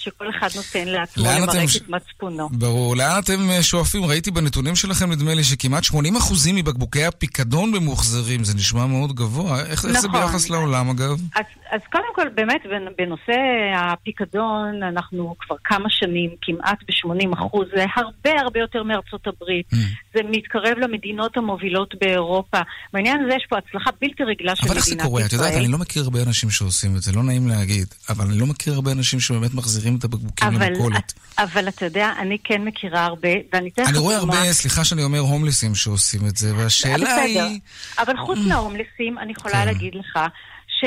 [0.05, 1.75] שכל אחד נותן לעצמו למרק ש...
[1.75, 2.49] את מצפונו.
[2.51, 2.95] ברור.
[2.95, 4.05] לאן אתם אה, שואפים?
[4.05, 5.95] ראיתי בנתונים שלכם, נדמה לי, שכמעט 80%
[6.53, 8.43] מבקבוקי הפיקדון ממוחזרים.
[8.43, 9.65] זה נשמע מאוד גבוה.
[9.65, 10.01] איך נכון.
[10.01, 11.21] זה ביחס לעולם, אגב?
[11.35, 12.61] אז, אז קודם כל, באמת,
[12.97, 13.37] בנושא
[13.75, 19.73] הפיקדון, אנחנו כבר כמה שנים, כמעט ב-80%, זה הרבה הרבה יותר מארצות הברית.
[19.73, 19.77] Mm.
[20.13, 22.57] זה מתקרב למדינות המובילות באירופה.
[22.93, 24.99] בעניין הזה יש פה הצלחה בלתי רגילה של מדינת ישראל.
[24.99, 25.25] אבל איך זה קורה?
[25.25, 28.39] את יודעת, אני לא מכיר הרבה אנשים שעושים את זה, לא נעים להגיד, אבל אני
[28.39, 31.13] לא מכיר הרבה אנשים שבאמת מחזירים את הבקבוקים למכולת.
[31.37, 35.03] אבל אתה יודע, אני כן מכירה הרבה, ואני אתן לך אני רואה הרבה, סליחה שאני
[35.03, 37.59] אומר, הומלסים שעושים את זה, והשאלה היא...
[37.99, 38.47] אבל חוץ mm.
[38.47, 39.65] מההומלסים, אני יכולה כן.
[39.65, 40.19] להגיד לך,
[40.67, 40.85] ש...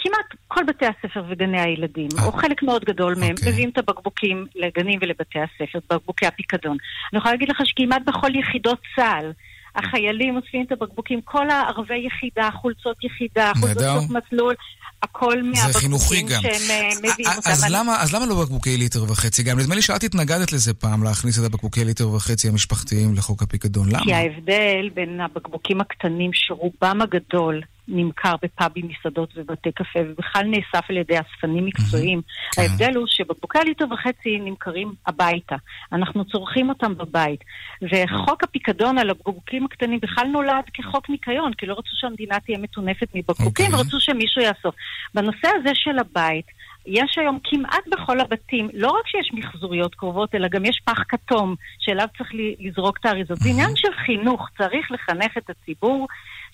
[0.00, 2.40] כמעט כל בתי הספר וגני הילדים, או אה.
[2.40, 3.52] חלק מאוד גדול מהם, אוקיי.
[3.52, 6.76] מביאים את הבקבוקים לגנים ולבתי הספר, בקבוקי הפיקדון.
[7.12, 9.32] אני יכולה להגיד לך שכמעט בכל יחידות צה"ל,
[9.78, 14.54] החיילים אוספים את הבקבוקים, כל הערבי יחידה, חולצות יחידה, חולצות מסלול,
[15.02, 17.50] הכל מהבקבוקים שהם אה, מביאים אותם.
[17.50, 19.42] אז למה, אז למה לא בקבוקי ליטר וחצי?
[19.42, 23.88] גם נדמה לי שאת התנגדת לזה פעם, להכניס את הבקבוקי ליטר וחצי המשפחתיים לחוק הפיקדון.
[23.88, 24.04] למה?
[24.04, 30.96] כי ההבדל בין הבקבוקים הקטנים, שרובם הגדול נמכר בפאבים, מסעדות ובתי קפה, ובכלל נאסף על
[30.96, 32.20] ידי אספנים מקצועיים.
[32.54, 32.62] כן.
[32.62, 35.56] ההבדל הוא שבקבוקי הליטר וחצי נמכרים הביתה.
[35.92, 37.40] אנחנו צורכים אותם בבית.
[37.82, 43.08] וחוק הפיקדון על הבקבוקים הקטנים בכלל נולד כחוק ניקיון, כי לא רצו שהמדינה תהיה מטונפת
[43.14, 43.68] מבקבוקים, okay.
[43.68, 43.84] אוקיי.
[43.84, 44.74] ורצו שמישהו יאסוף.
[45.14, 46.46] בנושא הזה של הבית,
[46.86, 51.54] יש היום כמעט בכל הבתים, לא רק שיש מחזוריות קרובות, אלא גם יש פח כתום
[51.78, 53.38] שאליו צריך לזרוק את האריזות.
[53.38, 56.06] זה עניין של חינוך, צריך לחנך את הציבור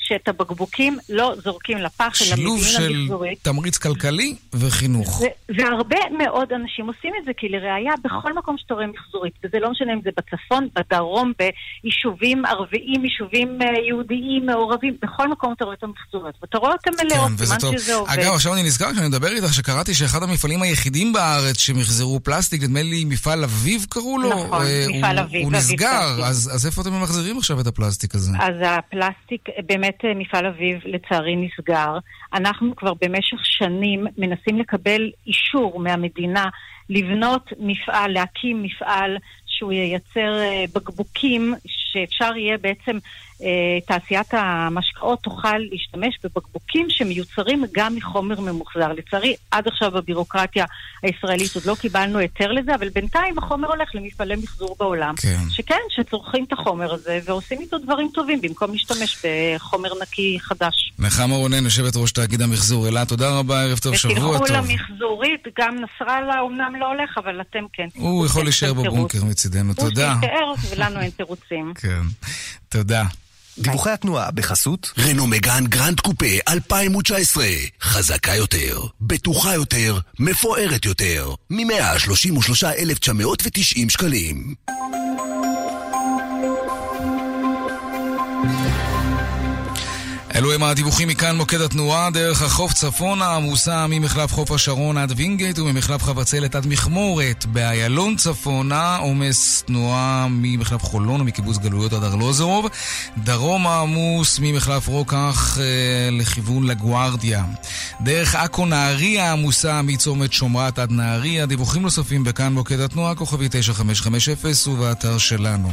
[0.04, 2.98] שאת הבקבוקים לא זורקים לפח, אלא מביאים למחזורית.
[3.02, 5.22] שילוב של תמריץ כלכלי וחינוך.
[5.58, 9.70] והרבה מאוד אנשים עושים את זה, כי לראיה, בכל מקום שאתה רואה מחזורית, וזה לא
[9.70, 15.76] משנה אם זה בצפון, בדרום, ביישובים ערביים, יישובים אה, יהודיים מעורבים, בכל מקום אתה רואה
[15.78, 18.12] את המחזוריות, ואתה רואה אותן מלאות, כן, סימן שזה עובד.
[18.12, 22.82] אגב, עכשיו אני נזכר כשאני מדבר איתך, שקראתי שאחד המפעלים היחידים בארץ שמחזרו פלסטיק, נדמה
[22.82, 24.28] לי מפעל אביב קראו לו?
[24.28, 25.44] נכון, אה, מפעל אביב.
[25.44, 28.32] הוא נסגר, אז איפה אתם ממחזרים עכשיו את הפלסטיק הזה?
[28.40, 31.98] אז הפלסטיק, באמת באמת אה, מפעל אביב לצערי נסגר.
[32.34, 36.44] אנחנו כבר במשך שנים מנסים לקבל אישור מהמדינה
[36.90, 41.54] לבנות מפעל, להקים מפעל שהוא ייצר אה, בקבוקים
[41.94, 42.98] שאפשר יהיה בעצם
[43.42, 48.92] אה, תעשיית המשקאות תוכל להשתמש בבקבוקים שמיוצרים גם מחומר ממוחזר.
[48.92, 50.64] לצערי, עד עכשיו בבירוקרטיה
[51.02, 55.14] הישראלית עוד לא קיבלנו היתר לזה, אבל בינתיים החומר הולך למפעלי מחזור בעולם.
[55.16, 55.38] כן.
[55.50, 60.92] שכן, שצורכים את החומר הזה ועושים איתו דברים טובים במקום להשתמש בחומר נקי חדש.
[60.98, 64.42] נחמה רונן, יושבת ראש תאגיד המחזור אל"ה, תודה רבה, ערב טוב, שבוע טוב.
[64.42, 67.88] ותלכו למחזורית, גם נסראללה אומנם לא הולך, אבל אתם כן.
[67.94, 70.12] הוא יכול להישאר בבונקר מצידנו, תודה.
[70.12, 71.72] הוא יישאר ולנו אין תירוצים.
[71.84, 72.02] כן,
[72.68, 73.04] תודה.
[73.58, 77.46] דיווחי התנועה בחסות רנו מגן גרנד קופה 2019
[77.82, 81.34] חזקה יותר, בטוחה יותר, מפוארת יותר.
[81.50, 84.54] מ-133,990 שקלים
[90.34, 95.58] אלו הם הדיווחים מכאן מוקד התנועה, דרך החוף צפונה עמוסה ממחלף חוף השרון עד וינגייט
[95.58, 97.46] וממחלף חבצלת עד מכמורת.
[97.46, 102.68] באיילון צפונה עומס תנועה ממחלף חולון ומקיבוץ גלויות עד ארלוזרוב.
[103.18, 105.64] דרום עמוס ממחלף רוקח אה,
[106.10, 107.44] לכיוון לגוארדיה.
[108.00, 111.46] דרך עכו נהריה עמוסה מצומת שמרת עד נהריה.
[111.46, 115.72] דיווחים נוספים בכאן מוקד התנועה, כוכבית 9550 ובאתר שלנו.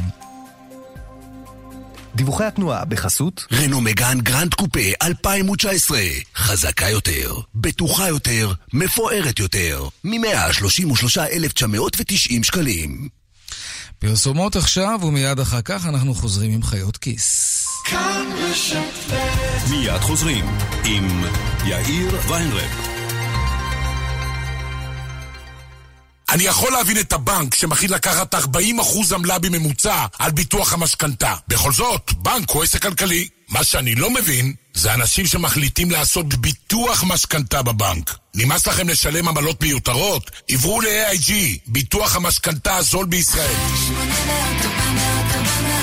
[2.14, 6.00] דיווחי התנועה בחסות רנו מגן גרנד קופה 2019
[6.36, 13.08] חזקה יותר, בטוחה יותר, מפוארת יותר מ-133,990 שקלים
[13.98, 17.58] פרסומות עכשיו ומיד אחר כך אנחנו חוזרים עם חיות כיס.
[19.70, 20.44] מיד חוזרים
[20.84, 21.24] עם
[21.64, 22.91] יאיר ויינרב.
[26.32, 28.38] אני יכול להבין את הבנק שמחליט לקחת 40%
[29.14, 31.34] עמלה בממוצע על ביטוח המשכנתה.
[31.48, 33.28] בכל זאת, בנק הוא עסק כלכלי.
[33.48, 38.16] מה שאני לא מבין, זה אנשים שמחליטים לעשות ביטוח משכנתה בבנק.
[38.34, 40.30] נמאס לכם לשלם עמלות מיותרות?
[40.50, 41.32] עברו ל-AIG,
[41.66, 43.56] ביטוח המשכנתה הזול בישראל.
[43.88, 45.81] 800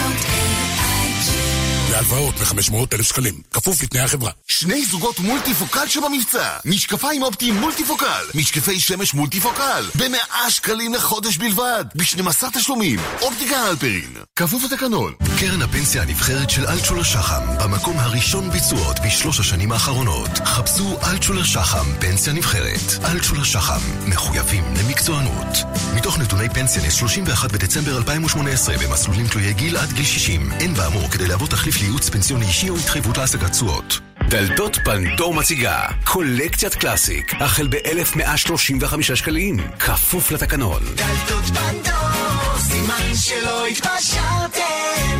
[1.99, 4.31] להלוואות מ-500 אלף שקלים, כפוף לתנאי החברה.
[4.47, 6.57] שני זוגות מולטיפוקל שבמבצע.
[6.65, 8.25] משקפיים אופטיים מולטיפוקל.
[8.35, 9.85] משקפי שמש מולטיפוקל.
[9.95, 11.85] ב-100 שקלים לחודש בלבד.
[11.95, 12.99] ב-12 תשלומים.
[13.21, 14.13] אופטיקה אלפרין.
[14.35, 15.13] כפוף לתקנון.
[15.39, 17.57] קרן הפנסיה הנבחרת של אלטשולר שחם.
[17.63, 20.29] במקום הראשון ביצועות בשלוש השנים האחרונות.
[20.45, 23.05] חפשו אלטשולר שחם, פנסיה נבחרת.
[23.05, 23.79] אלטשולר שחם.
[24.07, 25.57] מחויבים למקצוענות.
[25.95, 30.51] מתוך נתוני פנסיה ל-31 בדצמבר 2018 במסלולים תלויי גיל עד גיל 60.
[30.51, 33.99] אין באמור כדי להוות תחליף לייעוץ פנסיוני אישי או התחייבות להשגת תשואות.
[34.29, 45.18] דלתות פנדור מציגה קולקציית קלאסיק החל ב-1135 שקלים כפוף לתקנון דלתות פנדור סימן שלא התפשרתם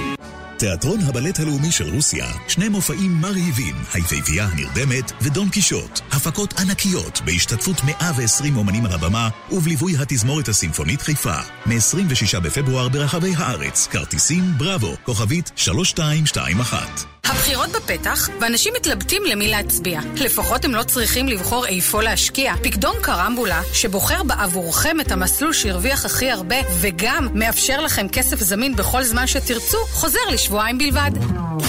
[0.59, 7.75] תיאטרון הבלט הלאומי של רוסיה, שני מופעים מרהיבים, היפהפייה הנרדמת ודון קישוט, הפקות ענקיות בהשתתפות
[7.83, 15.51] 120 אומנים על הבמה ובליווי התזמורת הסימפונית חיפה, מ-26 בפברואר ברחבי הארץ, כרטיסים בראבו, כוכבית
[15.55, 19.99] 3221 הבחירות בפתח, ואנשים מתלבטים למי להצביע.
[20.15, 22.53] לפחות הם לא צריכים לבחור איפה להשקיע.
[22.63, 29.03] פקדון קרמבולה, שבוחר בעבורכם את המסלול שהרוויח הכי הרבה, וגם מאפשר לכם כסף זמין בכל
[29.03, 31.11] זמן שתרצו, חוזר לשבועיים בלבד.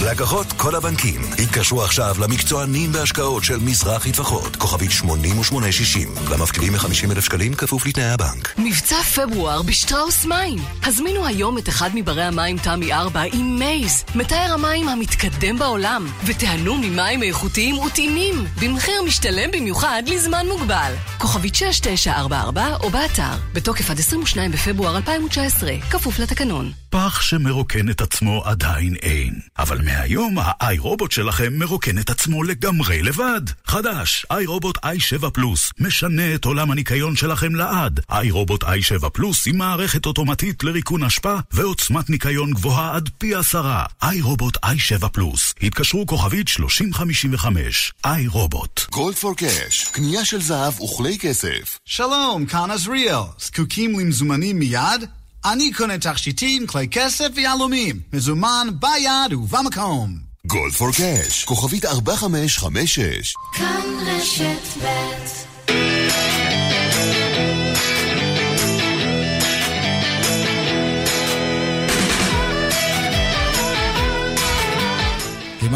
[0.05, 7.25] לקוחות כל הבנקים, התקשרו עכשיו למקצוענים בהשקעות של מזרחי טפחות, כוכבית 8860, למפקידים מ-50 אלף
[7.25, 8.55] שקלים כפוף לתנאי הבנק.
[8.59, 10.59] מבצע פברואר בשטראוס מים.
[10.85, 16.06] הזמינו היום את אחד מברי המים תמי 4 עם מייז, מתאר המים המתקדם ביניהם בעולם,
[16.26, 20.92] ותיהנו ממים איכותיים וטעימים, במחיר משתלם במיוחד לזמן מוגבל.
[21.18, 26.72] כוכבית 6944 או באתר, בתוקף עד 22 בפברואר 2019, כפוף לתקנון.
[26.90, 29.40] פח שמרוקן את עצמו עדיין אין.
[29.58, 33.40] אבל מהיום האיי רובוט שלכם מרוקן את עצמו לגמרי לבד.
[33.66, 38.00] חדש, איי רובוט i7 פלוס, משנה את עולם הניקיון שלכם לעד.
[38.10, 43.84] איי רובוט i7 פלוס עם מערכת אוטומטית לריקון אשפה ועוצמת ניקיון גבוהה עד פי עשרה.
[44.02, 45.39] איי רובוט i7 פלוס.
[45.62, 47.92] התקשרו כוכבית 3055.
[48.05, 48.81] איי רובוט.
[48.90, 51.79] גולד פור קאש, קנייה של זהב וכלי כסף.
[51.85, 53.22] שלום, כאן עזריאל.
[53.38, 55.05] זקוקים למזומנים מיד?
[55.44, 58.00] אני קונה תכשיטים, כלי כסף ויהלומים.
[58.12, 60.18] מזומן ביד ובמקום.
[60.46, 63.35] גולד פור קאש, כוכבית 4556.
[63.53, 66.30] כאן רשת ב'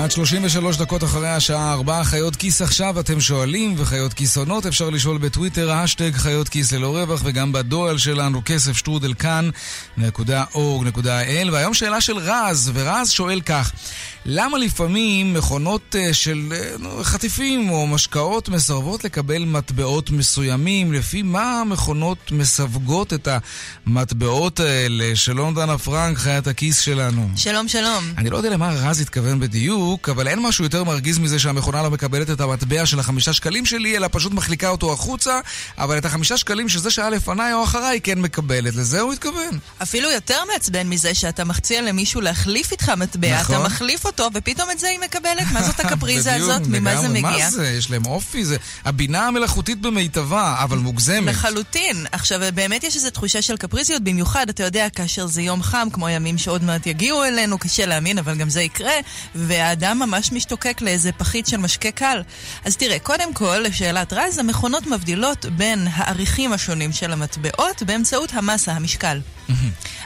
[0.05, 4.90] כמעט 33 דקות אחרי השעה 4, חיות כיס עכשיו, אתם שואלים, וחיות כיס עונות, אפשר
[4.90, 9.51] לשאול בטוויטר, השטג חיות כיס ללא רווח, וגם בדואל שלנו, כסף שטרודל כאן,
[9.97, 13.73] נקודה אורג, נקודה אל, והיום שאלה של רז, ורז שואל כך,
[14.26, 20.92] למה לפעמים מכונות uh, של uh, חטיפים או משקאות מסרבות לקבל מטבעות מסוימים?
[20.92, 23.28] לפי מה המכונות מסווגות את
[23.87, 25.16] המטבעות האלה?
[25.16, 27.28] שלום דנה פרנק, חיית הכיס שלנו.
[27.37, 28.04] שלום, שלום.
[28.18, 31.90] אני לא יודע למה רז התכוון בדיוק, אבל אין משהו יותר מרגיז מזה שהמכונה לא
[31.90, 35.40] מקבלת את המטבע של החמישה שקלים שלי, אלא פשוט מחליקה אותו החוצה,
[35.78, 38.74] אבל את החמישה שקלים שזה שהיה לפניי או אחריי כן מקבלת.
[38.74, 39.58] לזה הוא התכוון.
[39.82, 43.56] אפילו יותר מעצבן מזה שאתה מחציע למישהו להחליף איתך מטבע, נכון.
[43.56, 45.53] אתה מחליף אותו, ופתאום את זה היא מקבלת?
[45.53, 46.62] מה זאת הקפריזה הזאת?
[46.66, 47.22] ממה זה מגיע?
[47.22, 47.68] מה זה?
[47.68, 51.29] יש להם אופי, זה הבינה המלאכותית במיטבה, אבל מוגזמת.
[51.29, 52.07] לחלוטין.
[52.12, 56.09] עכשיו, באמת יש איזו תחושה של קפריזיות, במיוחד, אתה יודע, כאשר זה יום חם, כמו
[56.09, 58.92] ימים שעוד מעט יגיעו אלינו, קשה להאמין, אבל גם זה יקרה,
[59.35, 62.22] והאדם ממש משתוקק לאיזה פחית של משקה קל.
[62.64, 68.72] אז תראה, קודם כל, לשאלת רז, המכונות מבדילות בין האריכים השונים של המטבעות באמצעות המסה,
[68.72, 69.20] המשקל.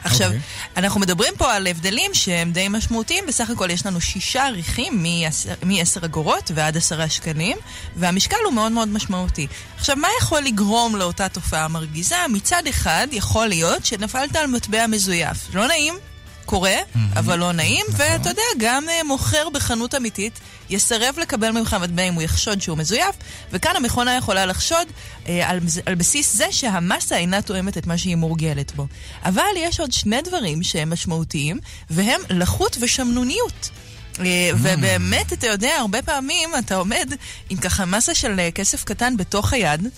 [0.04, 0.34] עכשיו, okay.
[0.34, 0.40] אוקיי.
[0.76, 6.04] אנחנו מדברים פה על הבדלים שהם די משמעותיים, בסך הכל יש לנו שישה עריכים מ-10
[6.04, 7.56] אגורות ועד 10 שקלים,
[7.96, 9.46] והמשקל הוא מאוד מאוד משמעותי.
[9.78, 12.16] עכשיו, מה יכול לגרום לאותה תופעה מרגיזה?
[12.28, 15.54] מצד אחד, יכול להיות שנפלת על מטבע מזויף.
[15.54, 15.94] לא נעים,
[16.48, 16.76] קורה,
[17.16, 22.14] אבל לא נעים, ואתה יודע, גם אה, מוכר בחנות אמיתית יסרב לקבל ממך מטבע אם
[22.14, 23.16] הוא יחשוד שהוא מזויף,
[23.52, 24.88] וכאן המכונה יכולה לחשוד
[25.28, 28.86] אה, על, על בסיס זה שהמסה אינה תואמת את מה שהיא מורגלת בו.
[29.24, 31.58] אבל יש עוד שני דברים שהם משמעותיים,
[31.90, 33.70] והם לחות ושמנוניות.
[34.20, 37.12] אה, ובאמת, אתה יודע, הרבה פעמים אתה עומד
[37.50, 39.88] עם ככה מסה של כסף קטן בתוך היד,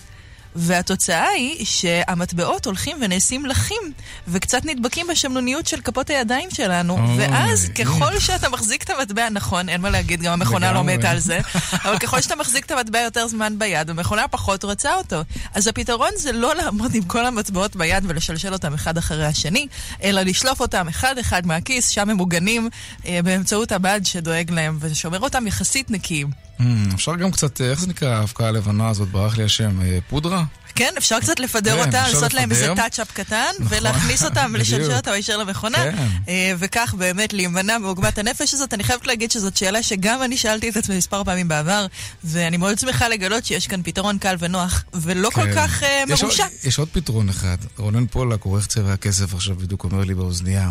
[0.57, 3.93] והתוצאה היא שהמטבעות הולכים ונעשים לחים,
[4.29, 7.87] וקצת נדבקים בשמנוניות של כפות הידיים שלנו, אוי, ואז איך.
[7.87, 10.85] ככל שאתה מחזיק את המטבע, נכון, אין מה להגיד, גם המכונה לא.
[10.85, 11.41] מתה על זה,
[11.85, 15.23] אבל ככל שאתה מחזיק את המטבע יותר זמן ביד, המכונה פחות רוצה אותו.
[15.55, 19.67] אז הפתרון זה לא לעמוד עם כל המטבעות ביד ולשלשל אותם אחד אחרי השני,
[20.03, 22.69] אלא לשלוף אותם אחד-אחד מהכיס, שם הם מוגנים
[23.07, 26.50] אה, באמצעות הבד שדואג להם ושומר אותם יחסית נקיים.
[26.61, 29.99] Hmm, אפשר גם קצת, אה, איך זה נקרא ההבקעה הלבנה הזאת, ברח לי השם, אה,
[30.09, 30.45] פודרה?
[30.75, 32.73] כן, אפשר קצת לפדר כן, אותם, אפשר לעשות להם איזה.
[32.77, 34.57] טאצ'אפ קטן, נכון, ולהכניס אותם.
[34.57, 35.95] לשלשל אותם ישר למכונה, כן.
[36.29, 38.75] אה, וכך באמת להימנע מעוגמת הנפש הזאת.
[38.75, 41.87] אני חייבת להגיד שזאת שאלה שגם אני שאלתי את עצמי מספר פעמים בעבר,
[42.25, 45.55] ואני מאוד שמחה לגלות שיש כאן פתרון קל ונוח, ולא כל כן.
[45.55, 46.43] כך אה, יש מרושע.
[46.43, 47.57] עוד- יש עוד פתרון אחד.
[47.79, 50.69] רונן פולק, עורך צבע הכסף, עכשיו בדיוק אומר לי באוזנייה.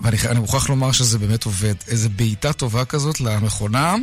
[0.00, 1.74] ואני מוכרח לומר שזה באמת עובד.
[1.88, 3.94] איזה בעיטה טובה כזאת למכונה.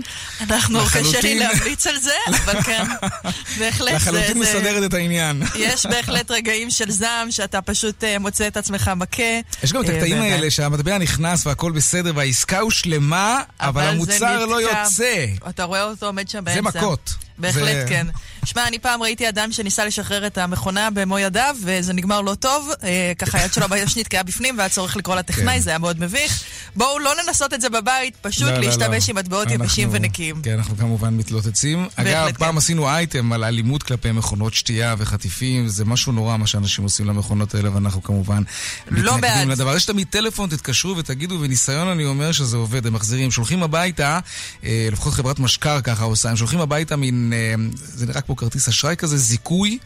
[0.41, 2.83] אנחנו, קשה לי לחלוטין- להמליץ על זה, אבל כן,
[3.59, 3.89] בהחלט.
[3.89, 5.20] זה- לחלוטין זה- מסדרת את העניין.
[5.55, 9.23] יש בהחלט רגעים של זעם, שאתה פשוט אה, מוצא את עצמך מכה.
[9.63, 10.21] יש גם את אה, הקטעים.
[10.21, 14.61] האלה שהמטבע נכנס והכל בסדר והעסקה הושלמה, אבל זה המוצר לא.
[14.61, 15.25] יוצא.
[15.49, 16.71] אתה רואה אותו עומד שם באמצע.
[16.71, 17.13] זה מכות.
[17.37, 18.07] בהחלט זה- כן.
[18.45, 22.69] שמע, אני פעם ראיתי אדם שניסה לשחרר את המכונה במו ידיו, וזה נגמר לא טוב.
[22.83, 25.59] אה, ככה היד שלו ממש נתקעה בפנים, והיה צורך לקרוא לטכנאי, כן.
[25.59, 26.43] זה היה מאוד מביך.
[26.75, 29.11] בואו לא לנסות את זה בבית, פשוט לא, לא, להשתמש לא.
[29.11, 30.41] עם מטבעות אנחנו- יבשים ונקיים.
[30.43, 31.87] כן, אנחנו כמובן מתלוצצים.
[31.95, 32.57] אגב, בהחלט פעם כן.
[32.57, 37.55] עשינו אייטם על אלימות כלפי מכונות שתייה וחטיפים, זה משהו נורא מה שאנשים עושים למכונות
[37.55, 38.43] האלה, ואנחנו כמובן
[38.91, 39.23] לא בעד.
[39.23, 39.75] מתנגדים לדבר.
[39.75, 43.31] יש תמיד טלפון, תתקשרו ותגידו, וניסיון אני אומר שזה עובד, הם מחזירים.
[43.31, 44.19] שולחים הביתה,
[44.63, 48.67] אה, לפחות חברת משקר ככה עושה, הם שולחים הביתה מין, אה, זה נראה כמו כרטיס
[48.67, 49.77] אשראי כזה, זיכוי.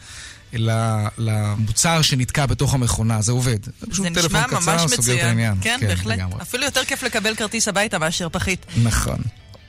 [1.18, 3.64] למוצר שנתקע בתוך המכונה, זה עובד.
[3.80, 5.22] זה פשוט טלפון קצר, סוגר את.
[5.22, 5.54] העניין.
[5.60, 6.16] כן, בהחלט.
[6.16, 6.42] לגמרי.
[6.42, 8.66] אפילו יותר כיף לקבל כרטיס הביתה מאשר פחית.
[8.82, 9.18] נכון.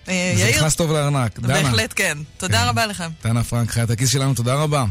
[0.07, 1.39] אה, זה יאיר, נכנס טוב לארנק.
[1.39, 1.53] דנה.
[1.53, 2.17] בהחלט כן.
[2.37, 3.03] תודה רבה לך.
[3.23, 4.85] דנה פרנק, חיית הכיס שלנו, תודה רבה.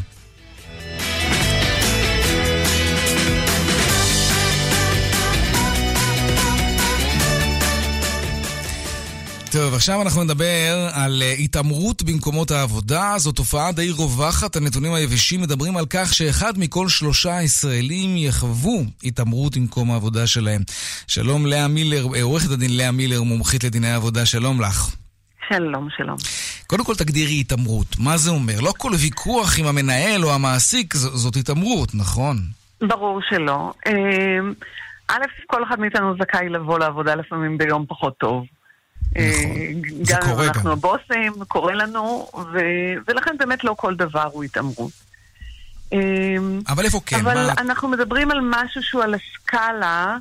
[9.57, 13.13] טוב, עכשיו אנחנו נדבר על אה, התעמרות במקומות העבודה.
[13.17, 14.55] זו תופעה די רווחת.
[14.55, 20.61] הנתונים היבשים מדברים על כך שאחד מכל שלושה ישראלים יחוו התעמרות במקום העבודה שלהם.
[21.07, 24.95] שלום לאה מילר, אה, עורכת הדין לאה מילר, מומחית לדיני עבודה, שלום לך.
[25.49, 26.17] שלום, שלום.
[26.67, 28.59] קודם כל תגדירי התעמרות, מה זה אומר?
[28.61, 32.37] לא כל ויכוח עם המנהל או המעסיק ז- זאת התעמרות, נכון?
[32.81, 33.71] ברור שלא.
[33.87, 34.53] אמ,
[35.07, 38.43] א', כל אחד מאיתנו זכאי לבוא לעבודה לפעמים ביום פחות טוב.
[39.17, 39.23] אה,
[39.83, 40.05] נכון.
[40.05, 40.71] זה גם אם אנחנו גם.
[40.71, 44.91] הבוסים, קורה לנו, ו- ולכן באמת לא כל דבר הוא התעמרות.
[45.93, 47.15] אמ, אבל איפה כן?
[47.19, 47.53] אבל מה...
[47.57, 50.17] אנחנו מדברים על משהו שהוא על הסקאלה,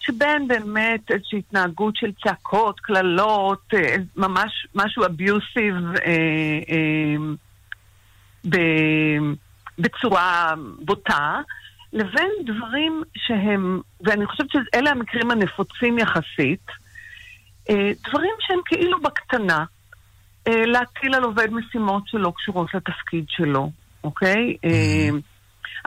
[0.00, 5.74] שבין באמת איזושהי התנהגות של צעקות, קללות, אה, ממש משהו אביוסיב
[6.06, 6.12] אה,
[6.68, 7.16] אה,
[8.48, 9.32] ב-
[9.78, 11.40] בצורה בוטה,
[11.92, 16.74] לבין דברים שהם, ואני חושבת שאלה המקרים הנפוצים יחסית, אה,
[17.68, 19.64] דברים שהם כאילו בקטנה.
[20.48, 23.70] אה, להטיל על עובד משימות שלא קשורות לתפקיד שלו,
[24.04, 24.56] אוקיי?
[24.64, 25.08] אה,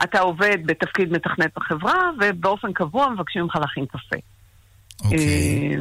[0.04, 4.16] אתה עובד בתפקיד מתכנת בחברה, ובאופן קבוע מבקשים ממך להכין קפה.
[5.04, 5.18] אוקיי.
[5.18, 5.76] אה,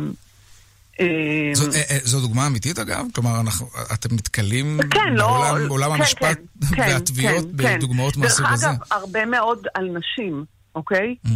[0.99, 3.05] אה, זו, אה, אה, זו דוגמה אמיתית אגב?
[3.15, 5.55] כלומר, אנחנו, אתם נתקלים כן, לא...
[5.67, 6.39] בעולם, כן, המשפט
[6.75, 7.77] כן, והתביעות כן, כן.
[7.77, 8.69] בדוגמאות מהסוג דרך הזה?
[8.69, 11.15] אגב, הרבה מאוד על נשים, אוקיי?
[11.25, 11.29] Mm.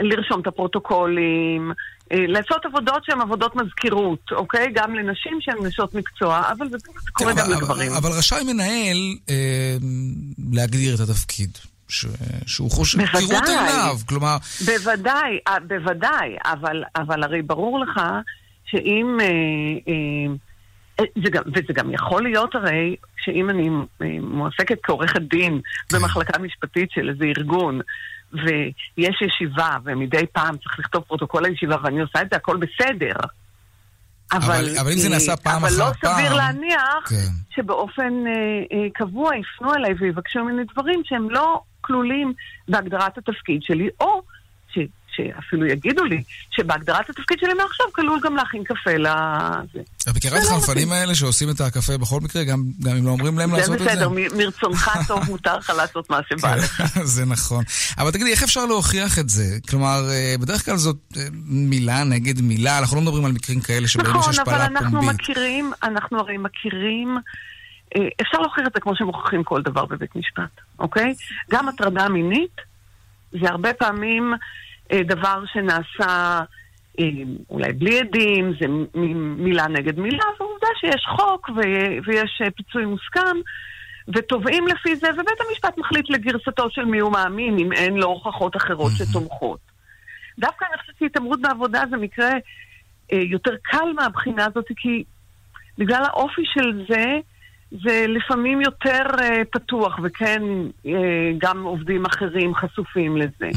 [0.00, 1.74] לרשום את הפרוטוקולים, אה,
[2.10, 4.66] לעשות עבודות שהן עבודות מזכירות, אוקיי?
[4.74, 6.76] גם לנשים שהן נשות מקצוע, אבל זה
[7.12, 7.92] קורה כן, גם לגברים.
[7.92, 8.96] אבל רשאי מנהל
[9.30, 9.76] אה,
[10.52, 11.50] להגדיר את התפקיד.
[11.88, 12.06] ש...
[12.46, 13.06] שהוא חושב.
[13.06, 18.00] כראות עיניו, כלומר, בוודאי, אה, בוודאי, אבל, אבל הרי ברור לך
[18.66, 19.18] שאם...
[19.20, 19.26] אה,
[19.88, 20.34] אה,
[21.00, 23.68] אה, זה גם, וזה גם יכול להיות הרי שאם אני
[24.02, 25.98] אה, מועסקת כעורכת דין כן.
[25.98, 27.80] במחלקה משפטית של איזה ארגון,
[28.32, 33.14] ויש ישיבה, ומדי פעם צריך לכתוב פרוטוקול הישיבה, ואני עושה את זה, הכל בסדר.
[34.32, 37.30] אבל- אבל אם זה נעשה פעם אבל אחר לא סביר פעם, להניח כן.
[37.56, 38.32] שבאופן אה,
[38.78, 42.32] אה, קבוע יפנו אליי ויבקשו ממני דברים שהם לא כלולים
[42.68, 44.22] בהגדרת התפקיד שלי, או
[45.16, 49.80] שאפילו יגידו לי שבהגדרת התפקיד שלי מעכשיו כלול גם להכין קפה לזה.
[50.02, 53.04] את מכירה את זה לא החנפנים האלה שעושים את הקפה בכל מקרה, גם גם אם
[53.06, 53.84] לא אומרים להם זה לעשות את זה?
[53.84, 56.82] בסדר, מ- מרצונך טוב מותר לך לעשות מה שבא לך.
[57.14, 57.64] זה נכון.
[57.98, 59.44] אבל תגידי, איך אפשר להוכיח את זה?
[59.70, 63.88] כלומר, אה, בדרך כלל זאת אה, מילה נגד מילה, אנחנו לא מדברים על מקרים כאלה
[63.88, 65.20] שבהם יש נכון, אבל אנחנו פומבית.
[65.20, 67.18] מכירים, אנחנו הרי מכירים,
[67.96, 71.14] אה, אפשר להוכיח את זה כמו שמוכיחים כל דבר בבית משפט, אוקיי?
[71.50, 72.56] גם הטרדה מינית
[73.32, 74.34] זה הרבה פעמים
[74.92, 76.40] דבר שנעשה
[77.00, 77.06] אה,
[77.50, 78.66] אולי בלי עדים, זה
[79.36, 81.50] מילה נגד מילה, ועובדה שיש חוק
[82.06, 83.36] ויש אה, פיצוי מוסכם.
[84.14, 88.56] ותובעים לפי זה, ובית המשפט מחליט לגרסתו של מי הוא מאמין, אם אין לו הוכחות
[88.56, 89.60] אחרות שתומכות.
[90.38, 92.30] דווקא אני חושבת שהתעמרות בעבודה זה מקרה
[93.12, 95.04] אה, יותר קל מהבחינה הזאת, כי
[95.78, 97.04] בגלל האופי של זה,
[97.70, 100.42] זה לפעמים יותר אה, פתוח, וכן,
[100.86, 100.92] אה,
[101.38, 103.50] גם עובדים אחרים חשופים לזה.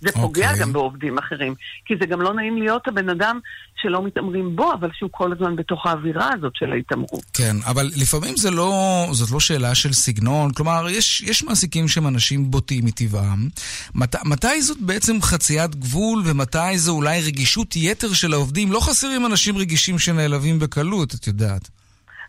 [0.00, 0.62] זה פוגע אוקיי.
[0.62, 1.54] גם בעובדים אחרים,
[1.84, 3.40] כי זה גם לא נעים להיות הבן אדם
[3.76, 7.24] שלא מתעמרים בו, אבל שהוא כל הזמן בתוך האווירה הזאת של ההתעמרות.
[7.32, 12.06] כן, אבל לפעמים זה לא, זאת לא שאלה של סגנון, כלומר, יש, יש מעסיקים שהם
[12.06, 13.48] אנשים בוטים מטבעם.
[13.94, 18.72] מת, מתי זאת בעצם חציית גבול, ומתי זו אולי רגישות יתר של העובדים?
[18.72, 21.68] לא חסרים אנשים רגישים שנעלבים בקלות, את יודעת.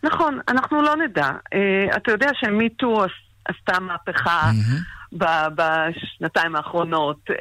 [0.04, 1.30] נכון, אנחנו לא נדע.
[1.54, 3.12] אה, אתה יודע שמיטו עש-
[3.46, 4.52] עשתה מהפכה
[5.18, 7.36] ב- בשנתיים האחרונות אה,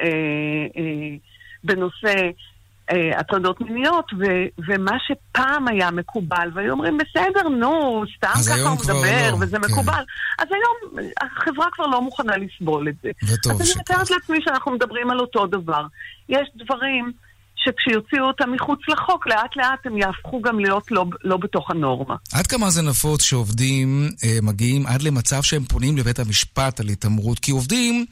[0.77, 1.15] אה,
[1.63, 2.13] בנושא
[3.17, 4.25] הטרדות מיניות, ו-
[4.67, 9.71] ומה שפעם היה מקובל, והיו אומרים, בסדר, נו, סתם ככה הוא מדבר, לא, וזה כן.
[9.71, 10.03] מקובל.
[10.39, 13.09] אז היום החברה כבר לא מוכנה לסבול את זה.
[13.33, 13.79] וטוב אז אני שכך.
[13.79, 15.85] מתארת לעצמי שאנחנו מדברים על אותו דבר.
[16.29, 17.11] יש דברים
[17.67, 22.15] שכשיוציאו אותם מחוץ לחוק, לאט לאט הם יהפכו גם להיות לא, לא בתוך הנורמה.
[22.33, 27.39] עד כמה זה נפוץ שעובדים אה, מגיעים עד למצב שהם פונים לבית המשפט על התעמרות?
[27.39, 28.05] כי עובדים,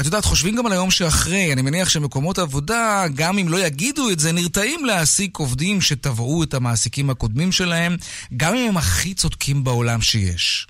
[0.00, 1.52] את יודעת, חושבים גם על היום שאחרי.
[1.52, 6.54] אני מניח שמקומות עבודה, גם אם לא יגידו את זה, נרתעים להעסיק עובדים שתבעו את
[6.54, 7.96] המעסיקים הקודמים שלהם,
[8.36, 10.66] גם אם הם הכי צודקים בעולם שיש.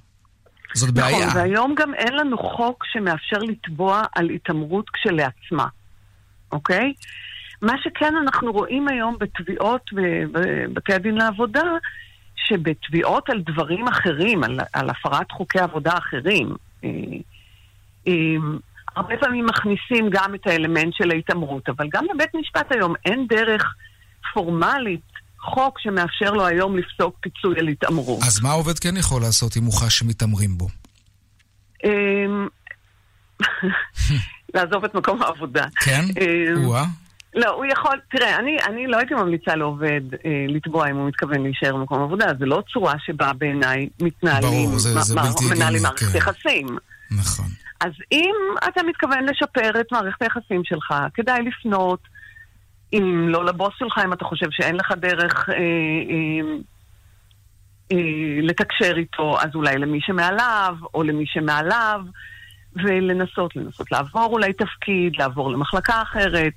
[0.75, 1.27] זאת בעיה.
[1.27, 5.67] נכון, והיום גם אין לנו חוק שמאפשר לתבוע על התעמרות כשלעצמה,
[6.53, 6.93] אוקיי?
[7.65, 9.91] מה שכן אנחנו רואים היום בתביעות
[10.33, 11.63] בבתי הדין לעבודה,
[12.37, 16.55] שבתביעות על דברים אחרים, על, על הפרת חוקי עבודה אחרים,
[16.85, 16.91] אה,
[18.09, 18.13] אה,
[18.97, 23.75] הרבה פעמים מכניסים גם את האלמנט של ההתעמרות, אבל גם לבית משפט היום אין דרך
[24.35, 25.01] פורמלית,
[25.41, 28.23] חוק שמאפשר לו היום לפסוק פיצוי על התעמרות.
[28.27, 30.69] אז מה העובד כן יכול לעשות אם הוא חש שמתעמרים בו?
[31.85, 32.49] אמ,
[34.55, 35.65] לעזוב את מקום העבודה.
[35.85, 36.05] כן?
[36.57, 36.85] או-אה.
[37.35, 41.43] לא, הוא יכול, תראה, אני, אני לא הייתי ממליצה לעובד אה, לתבוע אם הוא מתכוון
[41.43, 45.35] להישאר במקום עבודה, זו לא צורה שבה בעיניי מתנהלים, ברור, זה- מה- זה מה- בלתי
[45.45, 46.19] הגיוני, מנהלים מערכת כן.
[46.19, 46.67] יחסים.
[47.11, 47.47] נכון.
[47.81, 48.35] אז אם
[48.69, 52.01] אתה מתכוון לשפר את מערכת היחסים שלך, כדאי לפנות,
[52.93, 56.57] אם לא לבוס שלך, אם אתה חושב שאין לך דרך אה, אה,
[57.93, 57.97] אה,
[58.43, 62.01] לתקשר איתו, אז אולי למי שמעליו, או למי שמעליו,
[62.77, 66.53] ולנסות, לנסות לעבור אולי תפקיד, לעבור למחלקה אחרת.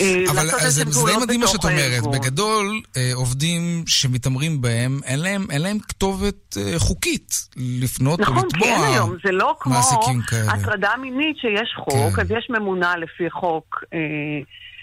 [0.00, 0.90] אה, אבל זה די
[1.22, 1.78] מדהים מה שאת אומרת.
[1.78, 2.12] הארגון.
[2.18, 8.36] בגדול, אה, עובדים שמתעמרים בהם, אין להם, אין להם כתובת אה, חוקית לפנות או נכון,
[8.36, 10.52] אין לתבוע היום, זה לא כמו מעסיקים כאלה.
[10.52, 12.20] הטרדה מינית שיש חוק, כן.
[12.22, 13.98] אז יש ממונה לפי חוק אה,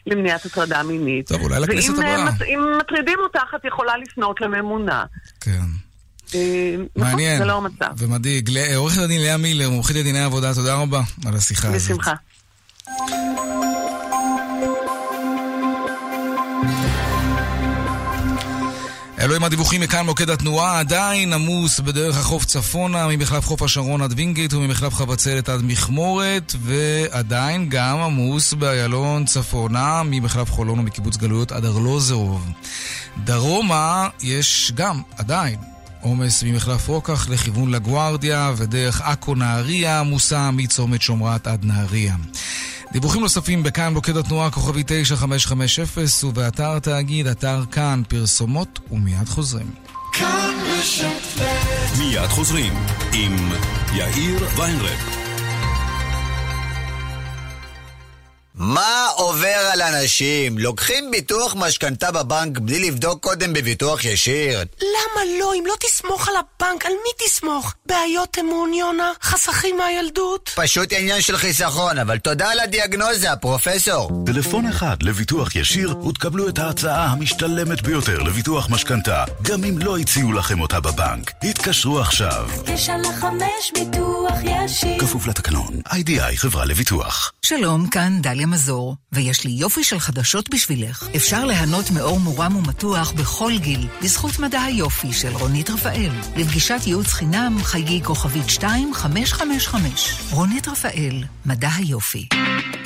[0.08, 1.28] למניעת הטרדה מינית.
[1.28, 2.32] טוב, אולי לכנסת ואם, אה, הבאה.
[2.32, 5.06] מט- אם מטרידים אותך, את יכולה לפנות לממונה.
[5.42, 5.60] כן.
[6.28, 6.40] נכון,
[6.96, 7.38] מעניין.
[7.38, 7.86] זה לא המצב.
[7.98, 8.50] ומדאיג.
[8.76, 11.82] עורכת הדין לאה מילר, מומחית לדיני עבודה, תודה רבה על השיחה הזאת.
[11.82, 12.14] בשמחה.
[19.24, 24.14] אלו הם הדיווחים מכאן מוקד התנועה, עדיין עמוס בדרך החוף צפונה, ממחלף חוף השרון עד
[24.16, 31.66] וינגייט וממחלף חבצלת עד מכמורת, ועדיין גם עמוס באיילון צפונה, ממחלף חולון ומקיבוץ גלויות עד
[31.66, 32.50] ארלוזרוב.
[33.24, 35.56] דרומה יש גם, עדיין,
[36.02, 42.16] עומס ממחלף רוקח לכיוון לגוארדיה, ודרך עכו נהריה עמוסה מצומת שומרת עד נהריה.
[42.94, 49.72] דיווחים נוספים בכאן מוקד התנועה כוכבי 9550 ובאתר תאגיד, אתר כאן, פרסומות ומיד חוזרים.
[50.14, 50.56] כאן
[51.40, 52.74] ב' מיד חוזרים
[53.14, 53.50] עם
[53.94, 55.23] יאיר ויינרב.
[58.56, 60.58] מה עובר על אנשים?
[60.58, 64.60] לוקחים ביטוח משכנתה בבנק בלי לבדוק קודם בביטוח ישיר?
[64.82, 65.54] למה לא?
[65.54, 67.74] אם לא תסמוך על הבנק, על מי תסמוך?
[67.86, 69.12] בעיות אמון, יונה?
[69.22, 70.50] חסכים מהילדות?
[70.56, 74.24] פשוט עניין של חיסכון, אבל תודה על הדיאגנוזה, פרופסור.
[74.26, 80.34] טלפון אחד לביטוח ישיר ותקבלו את ההצעה המשתלמת ביותר לביטוח משכנתה, גם אם לא הציעו
[80.34, 81.32] לכם אותה בבנק.
[81.44, 82.50] התקשרו עכשיו.
[82.66, 85.80] תשע לחמש ביטוח ישיר כפוף לתקנון.
[85.92, 87.32] איי-די-איי חברה לביטוח.
[87.42, 91.08] שלום, כאן דליה מזור, ויש לי יופי של חדשות בשבילך.
[91.16, 96.12] אפשר ליהנות מאור מורם ומתוח בכל גיל, בזכות מדע היופי של רונית רפאל.
[96.36, 100.16] לפגישת ייעוץ חינם, חייגי כוכבית 2555.
[100.32, 102.28] רונית רפאל, מדע היופי.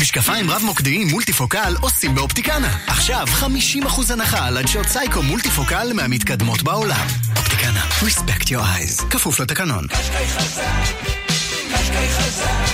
[0.02, 2.78] משקפיים רב-מוקדיים מולטיפוקל עושים באופטיקנה.
[2.88, 7.08] עכשיו 50% הנחה על עדשות סייקו מולטיפוקל מהמתקדמות בעולם.
[7.38, 9.06] אופטיקנה, respect your eyes.
[9.10, 9.88] כפוף לתקנון.
[9.88, 10.64] קשקי חזק,
[11.74, 12.67] קשקי חזק.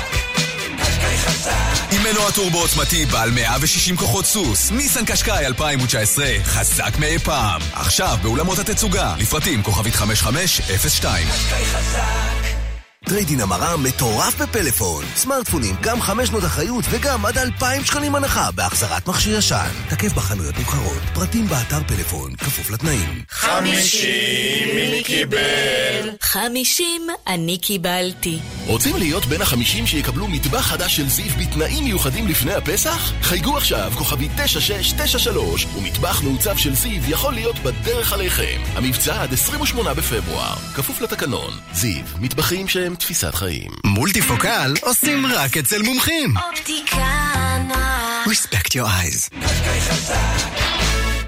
[1.91, 7.61] עם מנוע טורבו עוצמתי בעל 160 כוחות סוס, ניסן קשקאי 2019, חזק מאי פעם.
[7.73, 11.27] עכשיו באולמות התצוגה, לפרטים כוכבית 5502.
[11.27, 12.32] קשקי חזק.
[13.05, 15.05] trade-in המרה מטורף בפלאפון.
[15.15, 19.69] סמארטפונים, גם 5 שנות אחריות וגם עד 2,000 שקלים הנחה בהחזרת מכשיר ישן.
[19.89, 23.23] תקף בחנויות נבחרות, פרטים באתר פלאפון, כפוף לתנאים.
[23.29, 26.09] חמישים מי קיבל?
[26.21, 28.39] חמישים אני קיבלתי.
[28.65, 33.11] רוצים להיות בין החמישים שיקבלו מטבח חדש של זיו בתנאים מיוחדים לפני הפסח?
[33.21, 38.61] חייגו עכשיו, כוכבי 9693, ומטבח מעוצב של זיו יכול להיות בדרך עליכם.
[38.75, 41.53] המבצע עד 28 בפברואר, כפוף לתקנון.
[41.73, 43.71] זיו, מטבחים שהם תפיסת חיים.
[43.85, 46.33] מולטיפוקל עושים רק אצל מומחים.
[46.37, 48.23] אופטיקנה.
[48.25, 49.29] respect your eyes.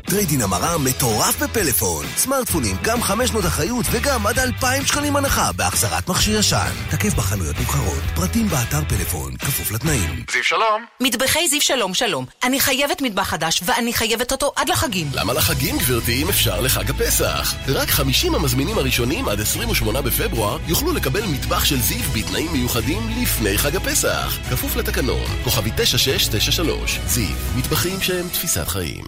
[0.06, 2.06] trade-in המרה מטורף בפלאפון.
[2.18, 6.72] סמארטפונים, גם 5 שנות אחריות וגם עד 2,000 שקלים הנחה בהחזרת מכשיר ישן.
[6.90, 10.24] תקף בחנויות נבחרות, פרטים באתר פלאפון, כפוף לתנאים.
[10.32, 10.86] זיו שלום.
[11.02, 12.26] מטבחי זיו שלום שלום.
[12.44, 15.08] אני חייבת מטבח חדש, ואני חייבת אותו עד לחגים.
[15.14, 17.56] למה לחגים, גברתי, אם אפשר לחג הפסח?
[17.68, 23.58] רק 50 המזמינים הראשונים עד 28 בפברואר יוכלו לקבל מטבח של זיו בתנאים מיוחדים לפני
[23.58, 24.38] חג הפסח.
[24.50, 27.00] כפוף לתקנון, כוכבית 9693.
[27.08, 29.04] זיו, מטבחים שהם תפיסת חיים.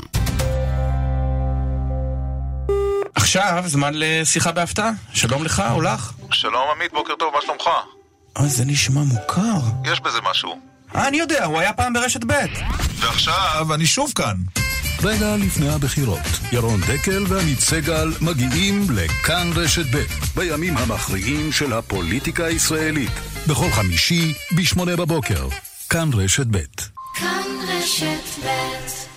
[3.15, 4.89] עכשיו זמן לשיחה בהפתעה.
[5.13, 6.11] שלום לך או לך.
[6.31, 7.69] שלום עמית, בוקר טוב, מה שלומך?
[8.37, 9.59] אה, זה נשמע מוכר.
[9.85, 10.59] יש בזה משהו.
[10.95, 12.33] אה, אני יודע, הוא היה פעם ברשת ב'.
[12.99, 14.35] ועכשיו אני שוב כאן.
[15.03, 16.19] רגע לפני הבחירות,
[16.51, 20.03] ירון דקל ועמית סגל מגיעים לכאן רשת ב'
[20.35, 23.11] בימים המכריעים של הפוליטיקה הישראלית.
[23.47, 25.47] בכל חמישי, בשמונה בבוקר.
[25.89, 26.57] כאן רשת ב'.
[27.15, 29.16] כאן רשת ב'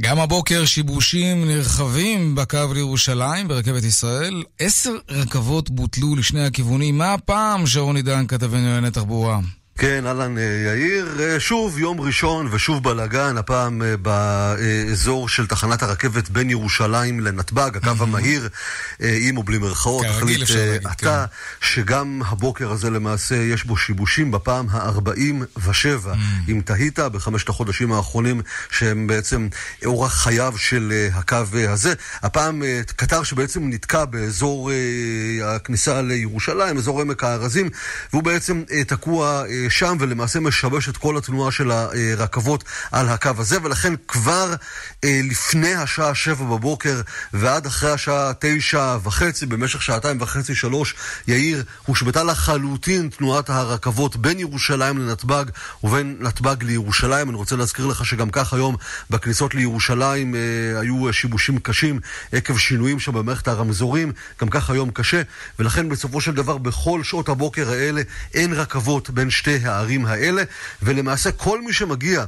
[0.00, 4.42] גם הבוקר שיבושים נרחבים בקו לירושלים ברכבת ישראל.
[4.58, 6.98] עשר רכבות בוטלו לשני הכיוונים.
[6.98, 9.40] מה הפעם, שרון עידן, כתבנו לענייני תחבורה?
[9.78, 11.38] כן, אהלן יאיר.
[11.38, 18.48] שוב יום ראשון ושוב בלאגן, הפעם באזור של תחנת הרכבת בין ירושלים לנתב"ג, הקו המהיר,
[19.00, 20.06] עם או בלי מרכאות.
[20.06, 21.24] כרגיל אפשר להגיד, אתה,
[21.60, 26.08] שגם הבוקר הזה למעשה יש בו שיבושים בפעם ה-47.
[26.48, 29.48] אם תהית בחמשת החודשים האחרונים, שהם בעצם
[29.84, 31.36] אורח חייו של הקו
[31.68, 31.94] הזה.
[32.22, 32.62] הפעם
[32.96, 34.70] קטר שבעצם נתקע באזור
[35.44, 37.70] הכניסה לירושלים, אזור עמק הארזים,
[38.12, 39.44] והוא בעצם תקוע...
[39.68, 44.54] שם ולמעשה משבש את כל התנועה של הרכבות על הקו הזה ולכן כבר
[45.04, 47.00] אה, לפני השעה שבע בבוקר
[47.32, 50.94] ועד אחרי השעה תשע וחצי במשך שעתיים וחצי שלוש
[51.28, 55.44] יאיר הושבתה לחלוטין תנועת הרכבות בין ירושלים לנתב"ג
[55.84, 57.28] ובין נתב"ג לירושלים.
[57.28, 58.76] אני רוצה להזכיר לך שגם כך היום
[59.10, 60.40] בכניסות לירושלים אה,
[60.80, 62.00] היו שיבושים קשים
[62.32, 64.12] עקב שינויים שם במערכת הרמזורים.
[64.40, 65.22] גם כך היום קשה
[65.58, 68.02] ולכן בסופו של דבר בכל שעות הבוקר האלה
[68.34, 70.42] אין רכבות בין שתי הערים האלה,
[70.82, 72.24] ולמעשה כל מי שמגיע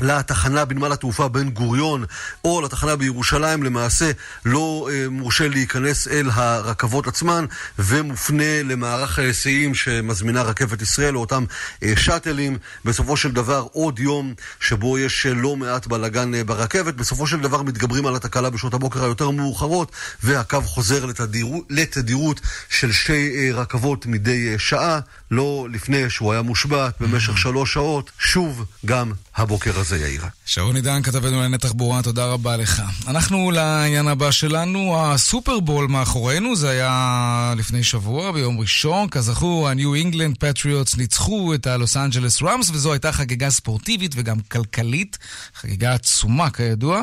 [0.00, 2.04] לתחנה בנמל התעופה בן גוריון
[2.44, 4.10] או לתחנה בירושלים למעשה
[4.44, 7.44] לא אה, מורשה להיכנס אל הרכבות עצמן
[7.78, 11.44] ומופנה למערך ההיסעים שמזמינה רכבת ישראל או אותם
[11.82, 12.58] אה, שאטלים.
[12.84, 16.94] בסופו של דבר עוד יום שבו יש אה, לא מעט בלאגן אה, ברכבת.
[16.94, 19.92] בסופו של דבר מתגברים על התקלה בשעות הבוקר היותר מאוחרות
[20.22, 26.42] והקו חוזר לתדירות, לתדירות של שתי אה, רכבות מדי אה, שעה לא לפני שהוא היה
[26.42, 28.10] מושבת במשך שלוש שעות.
[28.18, 30.22] שוב גם הבוקר הזה, יאיר.
[30.46, 32.82] שרון עידן, כתבנו לענייני תחבורה, תודה רבה לך.
[33.06, 39.08] אנחנו לעניין הבא שלנו, הסופרבול מאחורינו, זה היה לפני שבוע, ביום ראשון.
[39.08, 45.18] כזכור, ה-New England Patriots ניצחו את הלוס אנג'לס ראמס, וזו הייתה חגיגה ספורטיבית וגם כלכלית,
[45.54, 47.02] חגיגה עצומה כידוע.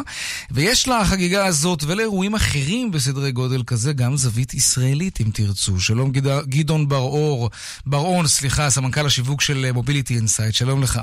[0.51, 5.79] ויש לחגיגה הזאת ולאירועים אחרים בסדרי גודל כזה גם זווית ישראלית, אם תרצו.
[5.79, 6.45] שלום גד...
[6.49, 7.49] גדעון בר-אור,
[7.85, 11.01] בר-און, סליחה, סמנכ"ל השיווק של Mobility Insight, שלום לך.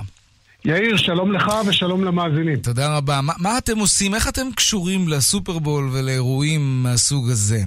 [0.67, 2.57] יאיר, שלום לך ושלום למאזינים.
[2.57, 3.21] תודה רבה.
[3.23, 4.15] מה, מה אתם עושים?
[4.15, 7.59] איך אתם קשורים לסופרבול ולאירועים מהסוג הזה?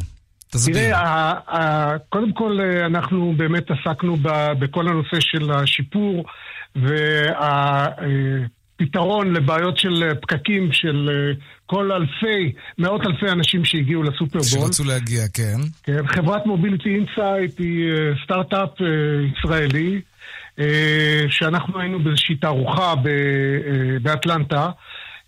[0.51, 0.75] תסביר.
[0.75, 4.17] תראה, קודם כל אנחנו באמת עסקנו
[4.59, 6.25] בכל הנושא של השיפור
[8.77, 11.33] פתרון לבעיות של אה, פקקים של אה,
[11.65, 14.43] כל אלפי, מאות אלפי אנשים שהגיעו לסופרבול.
[14.43, 15.57] שרצו להגיע, כן.
[15.83, 18.87] כן, חברת Mobility Insight היא אה, סטארט-אפ אה,
[19.37, 19.99] ישראלי, אה,
[21.29, 24.69] שאנחנו היינו באיזושהי תערוכה אה, באטלנטה.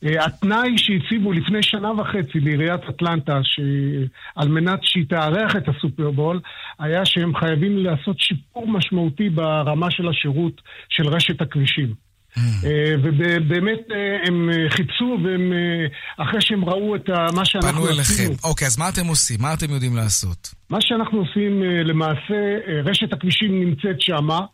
[0.04, 6.40] אה, התנאי שהציבו לפני שנה וחצי לעיריית אטלנטה, שעל מנת שהיא תארח את הסופרבול,
[6.80, 12.10] היה שהם חייבים לעשות שיפור משמעותי ברמה של השירות של רשת הכבישים.
[12.38, 17.88] אה, ובאמת אה, הם אה, חיפשו, והם, אה, אחרי שהם ראו את מה שאנחנו פנו
[17.88, 18.02] אליכם.
[18.02, 19.38] עשינו, אוקיי, אז מה אתם עושים?
[19.42, 20.54] מה אתם יודעים לעשות?
[20.70, 24.46] מה שאנחנו עושים אה, למעשה, אה, רשת הכבישים נמצאת שמה, אה,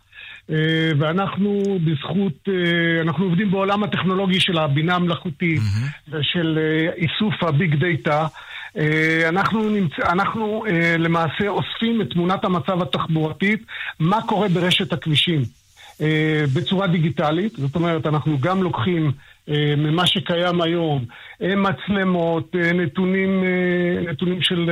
[1.00, 5.62] ואנחנו בזכות, אה, אנחנו עובדים בעולם הטכנולוגי של הבינה המלאכותית
[6.10, 8.28] ושל אה, איסוף הביג דאטה.
[8.78, 9.92] אה, אנחנו, נמצ...
[10.00, 13.66] אנחנו אה, למעשה אוספים את תמונת המצב התחבורתית,
[14.00, 15.42] מה קורה ברשת הכבישים.
[16.02, 19.12] אה, בצורה דיגיטלית, זאת אומרת, אנחנו גם לוקחים
[19.50, 21.06] אה, ממה שקיים היום,
[21.42, 23.44] אה, מצלמות, נתונים,
[24.10, 24.70] נתונים של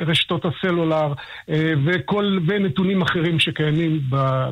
[0.00, 1.12] רשתות הסלולר
[1.86, 4.00] וכל, ונתונים אחרים שקיימים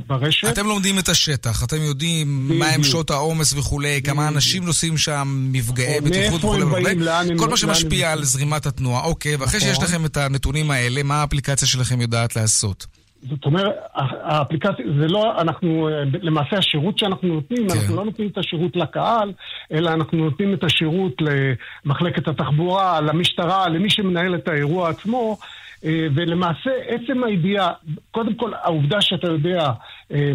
[0.07, 0.49] ברשת.
[0.49, 5.49] אתם לומדים את השטח, אתם יודעים מה הם שעות העומס וכולי, כמה אנשים נוסעים שם,
[5.53, 6.95] מפגעי או בטיחות וכולי וכולי.
[7.39, 9.05] כל מה שמשפיע על זרימת התנועה.
[9.05, 9.85] אוקיי, ואחרי שיש נכון.
[9.85, 13.04] לכם את הנתונים האלה, מה האפליקציה שלכם יודעת לעשות?
[13.29, 15.89] זאת אומרת, האפליקציה, זה לא, אנחנו,
[16.23, 17.75] למעשה השירות שאנחנו נותנים, כן.
[17.77, 19.33] אנחנו לא נותנים את השירות לקהל,
[19.73, 25.37] אלא אנחנו נותנים את השירות למחלקת התחבורה, למשטרה, למי שמנהל את האירוע עצמו,
[25.85, 27.73] אה, ולמעשה עצם הידיעה,
[28.11, 29.71] קודם כל העובדה שאתה יודע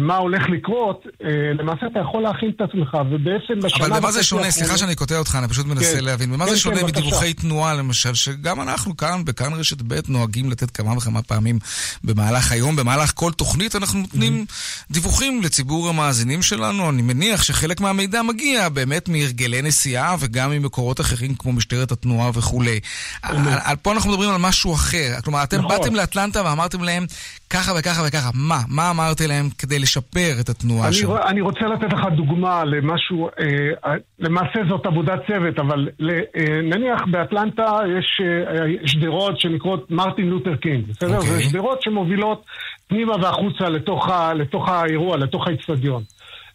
[0.00, 4.22] מה הולך לקרות, אה, למעשה אתה יכול להכין את עצמך, ובעצם בשנה אבל במה זה
[4.22, 4.42] שונה?
[4.42, 6.04] האחרונות- סליחה שאני קוטע אותך, אני פשוט מנסה כן.
[6.04, 6.32] להבין.
[6.32, 7.00] במה כן, זה כן, שונה בבקשה.
[7.00, 11.58] מדיווחי תנועה, למשל, שגם אנחנו כאן, בכאן רשת ב', נוהגים לתת כמה וכמה פעמים
[12.04, 14.44] במהלך היום, במהלך כל תוכנית אנחנו נותנים
[14.90, 16.90] דיווחים לציבור המאזינים שלנו.
[16.90, 22.80] אני מניח שחלק מהמידע מגיע באמת מהרגלי נסיעה וגם ממקורות אחרים כמו משטרת התנועה וכולי.
[23.22, 23.36] על-
[23.82, 25.14] פה אנחנו מדברים על משהו אחר.
[25.24, 25.68] כלומר, אתם נכון.
[25.78, 27.06] באתם לאטלנטה ואמרתם להם
[27.50, 28.30] ככה וככה וככה.
[28.34, 28.60] מה?
[28.68, 31.12] מה אמרתם להם כדי לשפר את התנועה אני, שם?
[31.26, 37.02] אני רוצה לתת לך דוגמה למשהו, אה, למעשה זאת עבודת צוות, אבל ל, אה, נניח
[37.10, 41.16] באטלנטה יש אה, שדרות שנקראות מרטין לותר קינג, בסדר?
[41.16, 41.30] אוקיי.
[41.30, 42.44] זה שדרות שמובילות
[42.88, 46.02] פנימה והחוצה לתוך, ה, לתוך האירוע, לתוך האיצטדיון.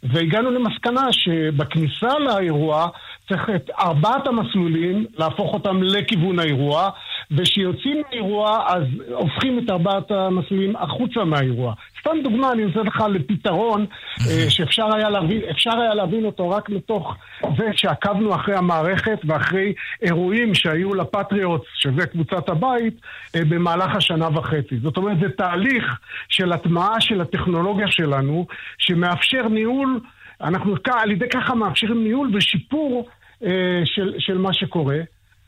[0.03, 2.87] והגענו למסקנה שבכניסה לאירוע
[3.29, 6.89] צריך את ארבעת המסלולים להפוך אותם לכיוון האירוע,
[7.31, 11.73] וכשיוצאים מהאירוע אז הופכים את ארבעת המסלולים החוצה מהאירוע.
[12.07, 13.85] סתם דוגמה, אני נותן לך לפתרון
[14.27, 17.15] אה, שאפשר היה, להבין, אפשר היה להבין אותו רק מתוך
[17.57, 22.93] זה שעקבנו אחרי המערכת ואחרי אירועים שהיו לפטריוטס, שזה קבוצת הבית,
[23.35, 24.77] אה, במהלך השנה וחצי.
[24.83, 25.99] זאת אומרת, זה תהליך
[26.29, 28.47] של הטמעה של הטכנולוגיה שלנו,
[28.77, 29.99] שמאפשר ניהול,
[30.41, 33.07] אנחנו על ידי ככה מאפשרים ניהול ושיפור
[33.43, 34.97] אה, של, של מה שקורה.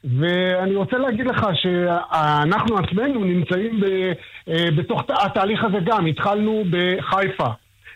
[0.03, 3.85] ואני רוצה להגיד לך שאנחנו עצמנו נמצאים ב,
[4.49, 6.05] אה, בתוך התהליך הזה גם.
[6.05, 7.47] התחלנו בחיפה.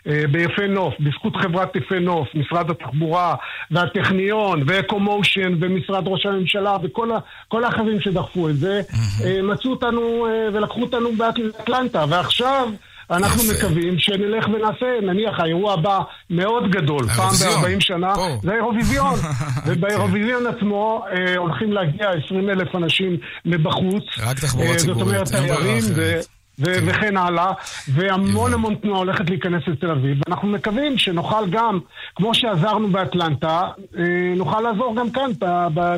[0.06, 3.34] אה, ביפה נוף, בזכות חברת יפה נוף, משרד התחבורה
[3.70, 8.80] והטכניון ואקומושן ומשרד ראש הממשלה וכל האחרים שדחפו את זה,
[9.24, 12.68] אה, מצאו אותנו ולקחו אותנו באטלנטה, ועכשיו
[13.12, 15.98] אנחנו מקווים שנלך ונעשה, נניח האירוע הבא
[16.30, 18.28] מאוד גדול, פעם האירוויזיון, ב-40 שנה, פה.
[18.42, 19.14] זה האירוויזיון,
[19.66, 24.04] ובאירוויזיון עצמו אה, הולכים להגיע 20 אלף אנשים מבחוץ.
[24.18, 26.41] רק תחבורה אה, ציבורית, זאת אומרת, אין ברירה תיירים.
[26.58, 26.62] ו...
[26.66, 27.52] ו- וכן הלאה,
[27.88, 31.78] והמון המון תנועה הולכת להיכנס לתל אביב, ואנחנו מקווים שנוכל גם,
[32.14, 33.60] כמו שעזרנו באטלנטה,
[33.98, 34.02] אה,
[34.36, 35.30] נוכל לעזור גם כאן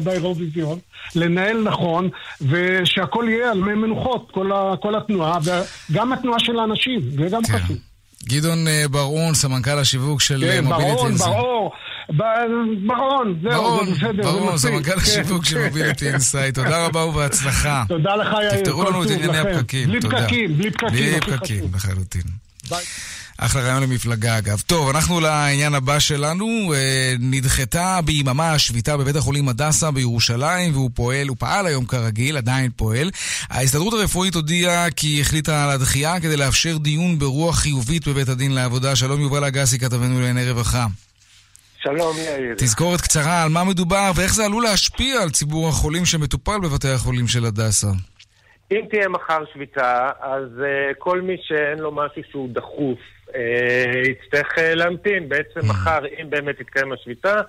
[0.05, 0.78] באירוויזיון,
[1.16, 2.09] לנהל נכון,
[2.48, 5.38] ושהכול יהיה על מי מנוחות, כל, ה- כל התנועה,
[5.90, 7.76] וגם התנועה של האנשים, זה גם חשוב.
[8.29, 11.28] גדעון אה, בר-און, סמנכ"ל השיווק של אה, כן, Mobility ברון, Insight.
[11.35, 11.72] ברור,
[12.16, 12.22] ב-
[12.87, 14.70] ברון, זהו, ברון, זה בסדר, זה ברון, מספיק.
[14.70, 15.64] סמנכ"ל כן, השיווק של כן.
[15.66, 16.55] Mobility Insight.
[16.64, 17.85] תודה רבה ובהצלחה.
[17.89, 19.39] תודה לך, יאיר, תפתרו לנו את ענייני.
[19.39, 19.89] הפקקים.
[19.89, 20.22] בלי תודה.
[20.22, 21.64] פקקים, בלי פקקים, בלי פקקים.
[21.75, 22.22] לחלוטין.
[22.70, 22.85] ביי.
[23.39, 24.61] אחלה רעיון למפלגה אגב.
[24.66, 26.72] טוב, אנחנו לעניין הבא שלנו.
[26.74, 32.70] אה, נדחתה ביממה השביתה בבית החולים הדסה בירושלים, והוא פועל, הוא פעל היום כרגיל, עדיין
[32.76, 33.11] פועל.
[33.51, 38.97] ההסתדרות הרפואית הודיעה כי החליטה על הדחייה כדי לאפשר דיון ברוח חיובית בבית הדין לעבודה.
[38.97, 40.87] שלום יובל אגסי, כתבנו לענייני רווחה.
[41.78, 42.55] שלום יאיר.
[42.59, 47.28] תזכורת קצרה על מה מדובר ואיך זה עלול להשפיע על ציבור החולים שמטופל בבתי החולים
[47.28, 47.89] של הדסה.
[48.72, 52.99] אם תהיה מחר שביתה, אז uh, כל מי שאין לו משהו שהוא דחוף
[54.09, 55.28] יצטרך uh, להמתין.
[55.28, 57.41] בעצם מחר, אם באמת תתקיים השביתה,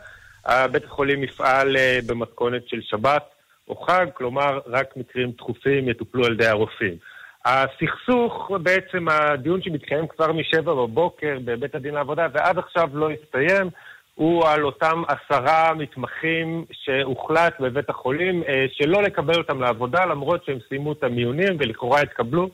[0.72, 3.24] בית החולים יפעל uh, במתכונת של שבת
[3.68, 6.98] או חג, כלומר רק מקרים דחופים יטופלו על ידי הרופאים.
[7.46, 13.70] הסכסוך, בעצם הדיון שמתקיים כבר משבע בבוקר בבית הדין לעבודה ועד עכשיו לא הסתיים,
[14.16, 20.58] הוא על אותם עשרה מתמחים שהוחלט בבית החולים אה, שלא לקבל אותם לעבודה, למרות שהם
[20.70, 22.50] סיימו את המיונים ולכאורה התקבלו,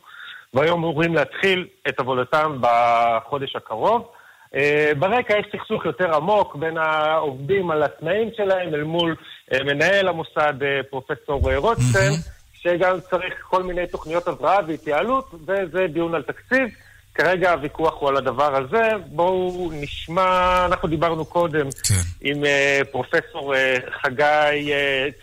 [0.53, 4.07] והיום אמורים להתחיל את עבודתם בחודש הקרוב.
[4.55, 9.15] אה, ברקע יש סכסוך יותר עמוק בין העובדים על התנאים שלהם אל מול
[9.53, 10.53] אה, מנהל המוסד,
[10.89, 12.13] פרופסור רוטשטיין,
[12.53, 16.67] שגם צריך כל מיני תוכניות הבראה והתייעלות, וזה דיון על תקציב.
[17.15, 18.89] כרגע הוויכוח הוא על הדבר הזה.
[19.05, 21.93] בואו נשמע, אנחנו דיברנו קודם כן.
[22.21, 22.43] עם
[22.91, 23.53] פרופסור
[24.01, 24.71] חגי,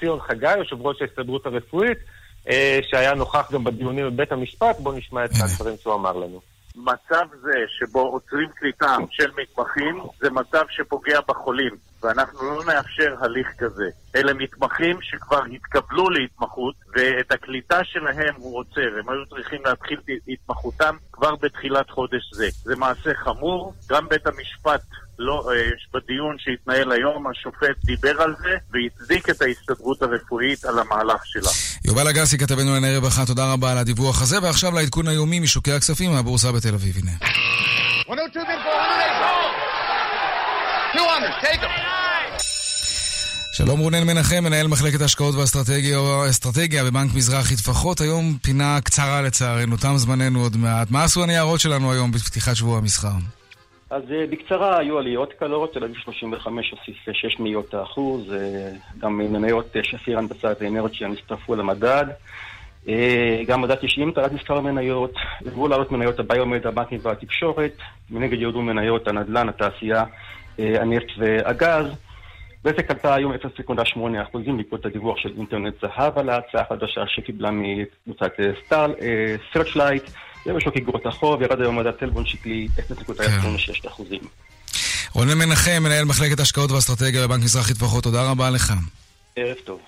[0.00, 1.98] ציון חגי, יושב ראש ההסתדרות הרפואית,
[2.82, 4.76] שהיה נוכח גם בדיונים בבית המשפט.
[4.78, 6.40] בואו נשמע את הדברים שהוא אמר לנו.
[6.76, 13.49] מצב זה שבו עוצרים קליטה של מתמחים זה מצב שפוגע בחולים ואנחנו לא נאפשר הליך
[13.59, 13.84] כזה.
[14.16, 18.99] אלה מתמחים שכבר התקבלו להתמחות ואת הקליטה שלהם הוא עוצר.
[18.99, 22.49] הם היו צריכים להתחיל את התמחותם כבר בתחילת חודש זה.
[22.64, 24.80] זה מעשה חמור, גם בית המשפט
[25.18, 31.26] לא, אה, בדיון שהתנהל היום, השופט דיבר על זה והצדיק את ההסתדרות הרפואית על המהלך
[31.26, 31.51] שלה.
[31.84, 36.11] יובל אגסי, כתבנו לענייני רווחה, תודה רבה על הדיווח הזה, ועכשיו לעדכון היומי משוקי הכספים
[36.11, 37.12] מהבורסה בתל אביב, הנה.
[43.53, 48.01] שלום רונן מנחם, מנהל מחלקת השקעות ואסטרטגיה בבנק מזרחי טפחות.
[48.01, 50.91] היום פינה קצרה לצערנו, תם זמננו עוד מעט.
[50.91, 53.09] מה עשו הניירות שלנו היום בפתיחת שבוע המסחר?
[53.91, 59.18] אז אה, בקצרה, היו עליות קלות, תל אביב 35 הוסיף 6 מאיות האחוז, אה, גם
[59.18, 62.05] מניות אה, שפיר הנדסה ואנרג'יאן הצטרפו למדד.
[63.47, 65.12] גם מדד 90 תרד מספר המניות,
[65.47, 67.72] עברו לעלות מניות הביומד, הבנקים והתקשורת,
[68.11, 70.05] מנגד ירדו מניות הנדל"ן, התעשייה,
[70.59, 71.86] הנפט והגז.
[72.64, 78.32] בזק עלתה היום 0.8% בעקבות הדיווח של אינטרנט זהב על ההצעה החדשה שקיבלה מקבוצת
[78.66, 78.94] סטארל,
[79.52, 80.02] Searchlight.
[80.46, 84.20] ובשוק אגרות החוב ירד היום מדד תל בונד שקלי 0.26 אחוזים.
[85.12, 88.72] רונן מנחם, מנהל מחלקת השקעות ואסטרטגיה בבנק מזרחי טפחות, תודה רבה לך.
[89.36, 89.80] ערב טוב.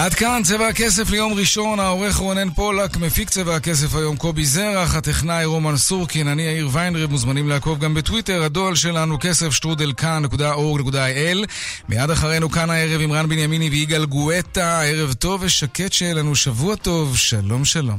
[0.00, 4.94] עד כאן צבע הכסף ליום ראשון, העורך רונן פולק, מפיק צבע הכסף היום קובי זרח,
[4.94, 11.46] הטכנאי רומן סורקין, אני יאיר ויינרב, מוזמנים לעקוב גם בטוויטר, הדואל שלנו כסף שטרודל כאן.org.il
[11.88, 16.76] מיד אחרינו כאן הערב עם רן בנימיני ויגאל גואטה, ערב טוב ושקט שיהיה לנו שבוע
[16.76, 17.98] טוב, שלום שלום.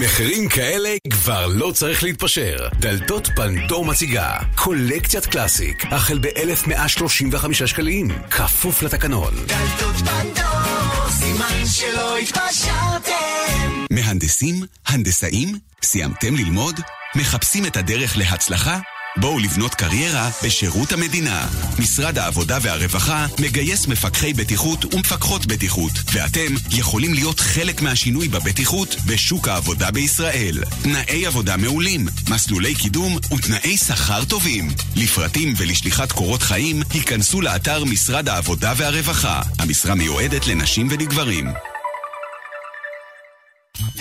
[0.00, 2.68] מחירים כאלה כבר לא צריך להתפשר.
[2.80, 9.34] דלתות פנדור מציגה קולקציית קלאסיק, החל ב-1135 שקלים, כפוף לתקנון.
[9.46, 13.86] דלתות פנדור, סימן שלא התפשרתם.
[13.92, 14.62] מהנדסים?
[14.86, 15.58] הנדסאים?
[15.82, 16.80] סיימתם ללמוד?
[17.16, 18.78] מחפשים את הדרך להצלחה?
[19.16, 21.48] בואו לבנות קריירה בשירות המדינה.
[21.78, 29.48] משרד העבודה והרווחה מגייס מפקחי בטיחות ומפקחות בטיחות, ואתם יכולים להיות חלק מהשינוי בבטיחות בשוק
[29.48, 30.58] העבודה בישראל.
[30.82, 34.68] תנאי עבודה מעולים, מסלולי קידום ותנאי שכר טובים.
[34.96, 39.42] לפרטים ולשליחת קורות חיים, היכנסו לאתר משרד העבודה והרווחה.
[39.58, 41.46] המשרה מיועדת לנשים ולגברים.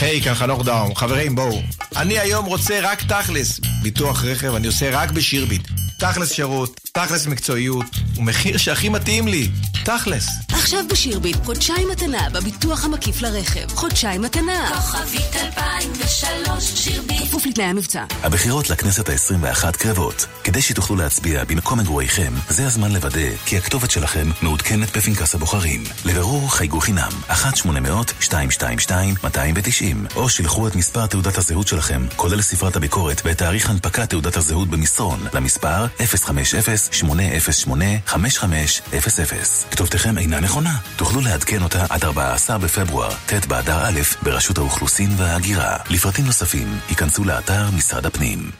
[0.02, 0.96] היי, כאן חנוך דאום.
[0.96, 1.62] חברים, בואו.
[1.98, 3.60] אני היום רוצה רק תכלס.
[3.82, 5.68] ביטוח רכב אני עושה רק בשירביט.
[6.00, 7.86] תכלס שירות, תכלס מקצועיות,
[8.18, 9.50] ומחיר שהכי מתאים לי.
[9.86, 10.28] תכלס.
[10.52, 13.76] עכשיו בשירביט, חודשיים מתנה בביטוח המקיף לרכב.
[13.76, 14.72] חודשיים מתנה.
[14.76, 17.22] כוכבית 2003, שירביט.
[17.22, 18.06] כפוף לתנאי המבצע.
[18.24, 20.26] הבחירות לכנסת ה-21 קרבות.
[20.44, 25.84] כדי שתוכלו להצביע במקום מגוריכם, זה הזמן לוודא כי הכתובת שלכם מעודכנת בפנקס הבוחרים.
[26.06, 27.36] לבירור חייגו חינם, 1-800-222-290,
[30.16, 34.68] או שילחו את מספר תעודת הזהות שלכם, כולל ספרת הביקורת ואת תאריך הנפקת תעודת הזהות
[34.68, 36.02] במסרון, למספר 050-808-5500.
[39.72, 40.78] כתובתכם אינה נכונה.
[40.96, 45.78] תוכלו לעדכן אותה עד 14 בפברואר, ט' באדר א', ברשות האוכלוסין וההגירה.
[45.90, 48.52] לפרטים נוספים, ייכנסו לאתר משרד הפנים.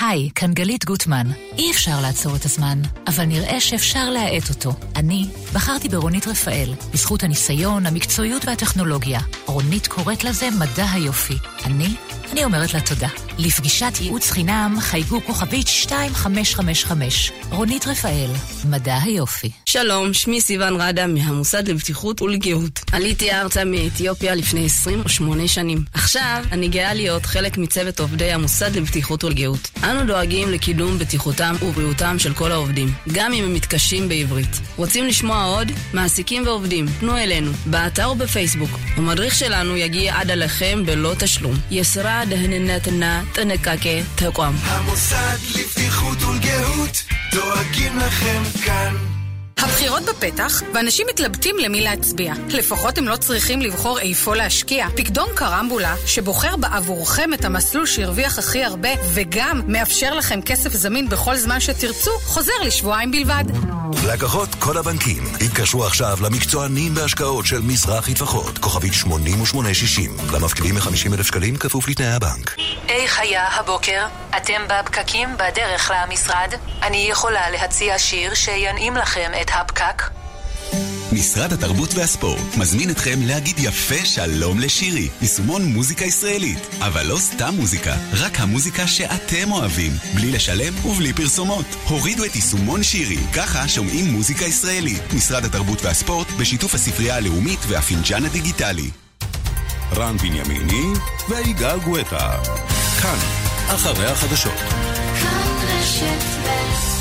[0.00, 1.26] היי, כאן גלית גוטמן.
[1.58, 4.72] אי אפשר לעצור את הזמן, אבל נראה שאפשר להאט אותו.
[4.96, 9.20] אני בחרתי ברונית רפאל, בזכות הניסיון, המקצועיות והטכנולוגיה.
[9.46, 11.38] רונית קוראת לזה מדע היופי.
[11.64, 11.96] אני
[12.32, 13.08] אני אומרת לה תודה.
[13.38, 17.32] לפגישת ייעוץ חינם חייגו כוכבית 2555.
[17.50, 18.30] רונית רפאל,
[18.64, 19.50] מדע היופי.
[19.66, 22.80] שלום, שמי סיון רדה מהמוסד לבטיחות ולגאות.
[22.92, 25.84] עליתי ארצה מאתיופיה לפני 28 שנים.
[25.92, 29.70] עכשיו אני גאה להיות חלק מצוות עובדי המוסד לבטיחות ולגאות.
[29.84, 34.60] אנו דואגים לקידום בטיחותם ובריאותם של כל העובדים, גם אם הם מתקשים בעברית.
[34.76, 35.72] רוצים לשמוע עוד?
[35.92, 38.70] מעסיקים ועובדים, פנו אלינו, באתר ובפייסבוק.
[38.96, 41.54] המדריך שלנו יגיע עד אליכם בלא תשלום.
[41.70, 44.54] יסרה דהננתנה תנקקה תቋם.
[44.64, 47.02] המוסד לבטיחות ולגהות,
[47.32, 49.13] דואגים לכם כאן.
[49.64, 52.34] הבחירות בפתח, ואנשים מתלבטים למי להצביע.
[52.48, 54.86] לפחות הם לא צריכים לבחור איפה להשקיע.
[54.96, 61.36] פקדון קרמבולה, שבוחר בעבורכם את המסלול שהרוויח הכי הרבה, וגם מאפשר לכם כסף זמין בכל
[61.36, 63.44] זמן שתרצו, חוזר לשבועיים בלבד.
[64.06, 71.26] לקוחות כל הבנקים, התקשרו עכשיו למקצוענים בהשקעות של מזרחי טפחות, כוכבית 8860, למפקידים מ-50 אלף
[71.26, 72.56] שקלים כפוף לתנאי הבנק.
[72.88, 74.06] איך היה הבוקר?
[74.36, 76.54] אתם בפקקים בדרך למשרד?
[76.82, 80.02] אני יכולה להציע שיר שינעים לכם את הפקק?
[81.12, 86.58] משרד התרבות והספורט מזמין אתכם להגיד יפה שלום לשירי, יישומון מוזיקה ישראלית.
[86.80, 91.66] אבל לא סתם מוזיקה, רק המוזיקה שאתם אוהבים, בלי לשלם ובלי פרסומות.
[91.88, 95.02] הורידו את יישומון שירי, ככה שומעים מוזיקה ישראלית.
[95.12, 98.90] משרד התרבות והספורט בשיתוף הספרייה הלאומית והפינג'אן הדיגיטלי.
[99.92, 100.86] רן בנימיני
[101.28, 102.38] ויגאל גואטה.
[103.02, 103.18] כאן,
[103.68, 104.58] אחרי החדשות.
[105.20, 106.93] כאן רשת ב'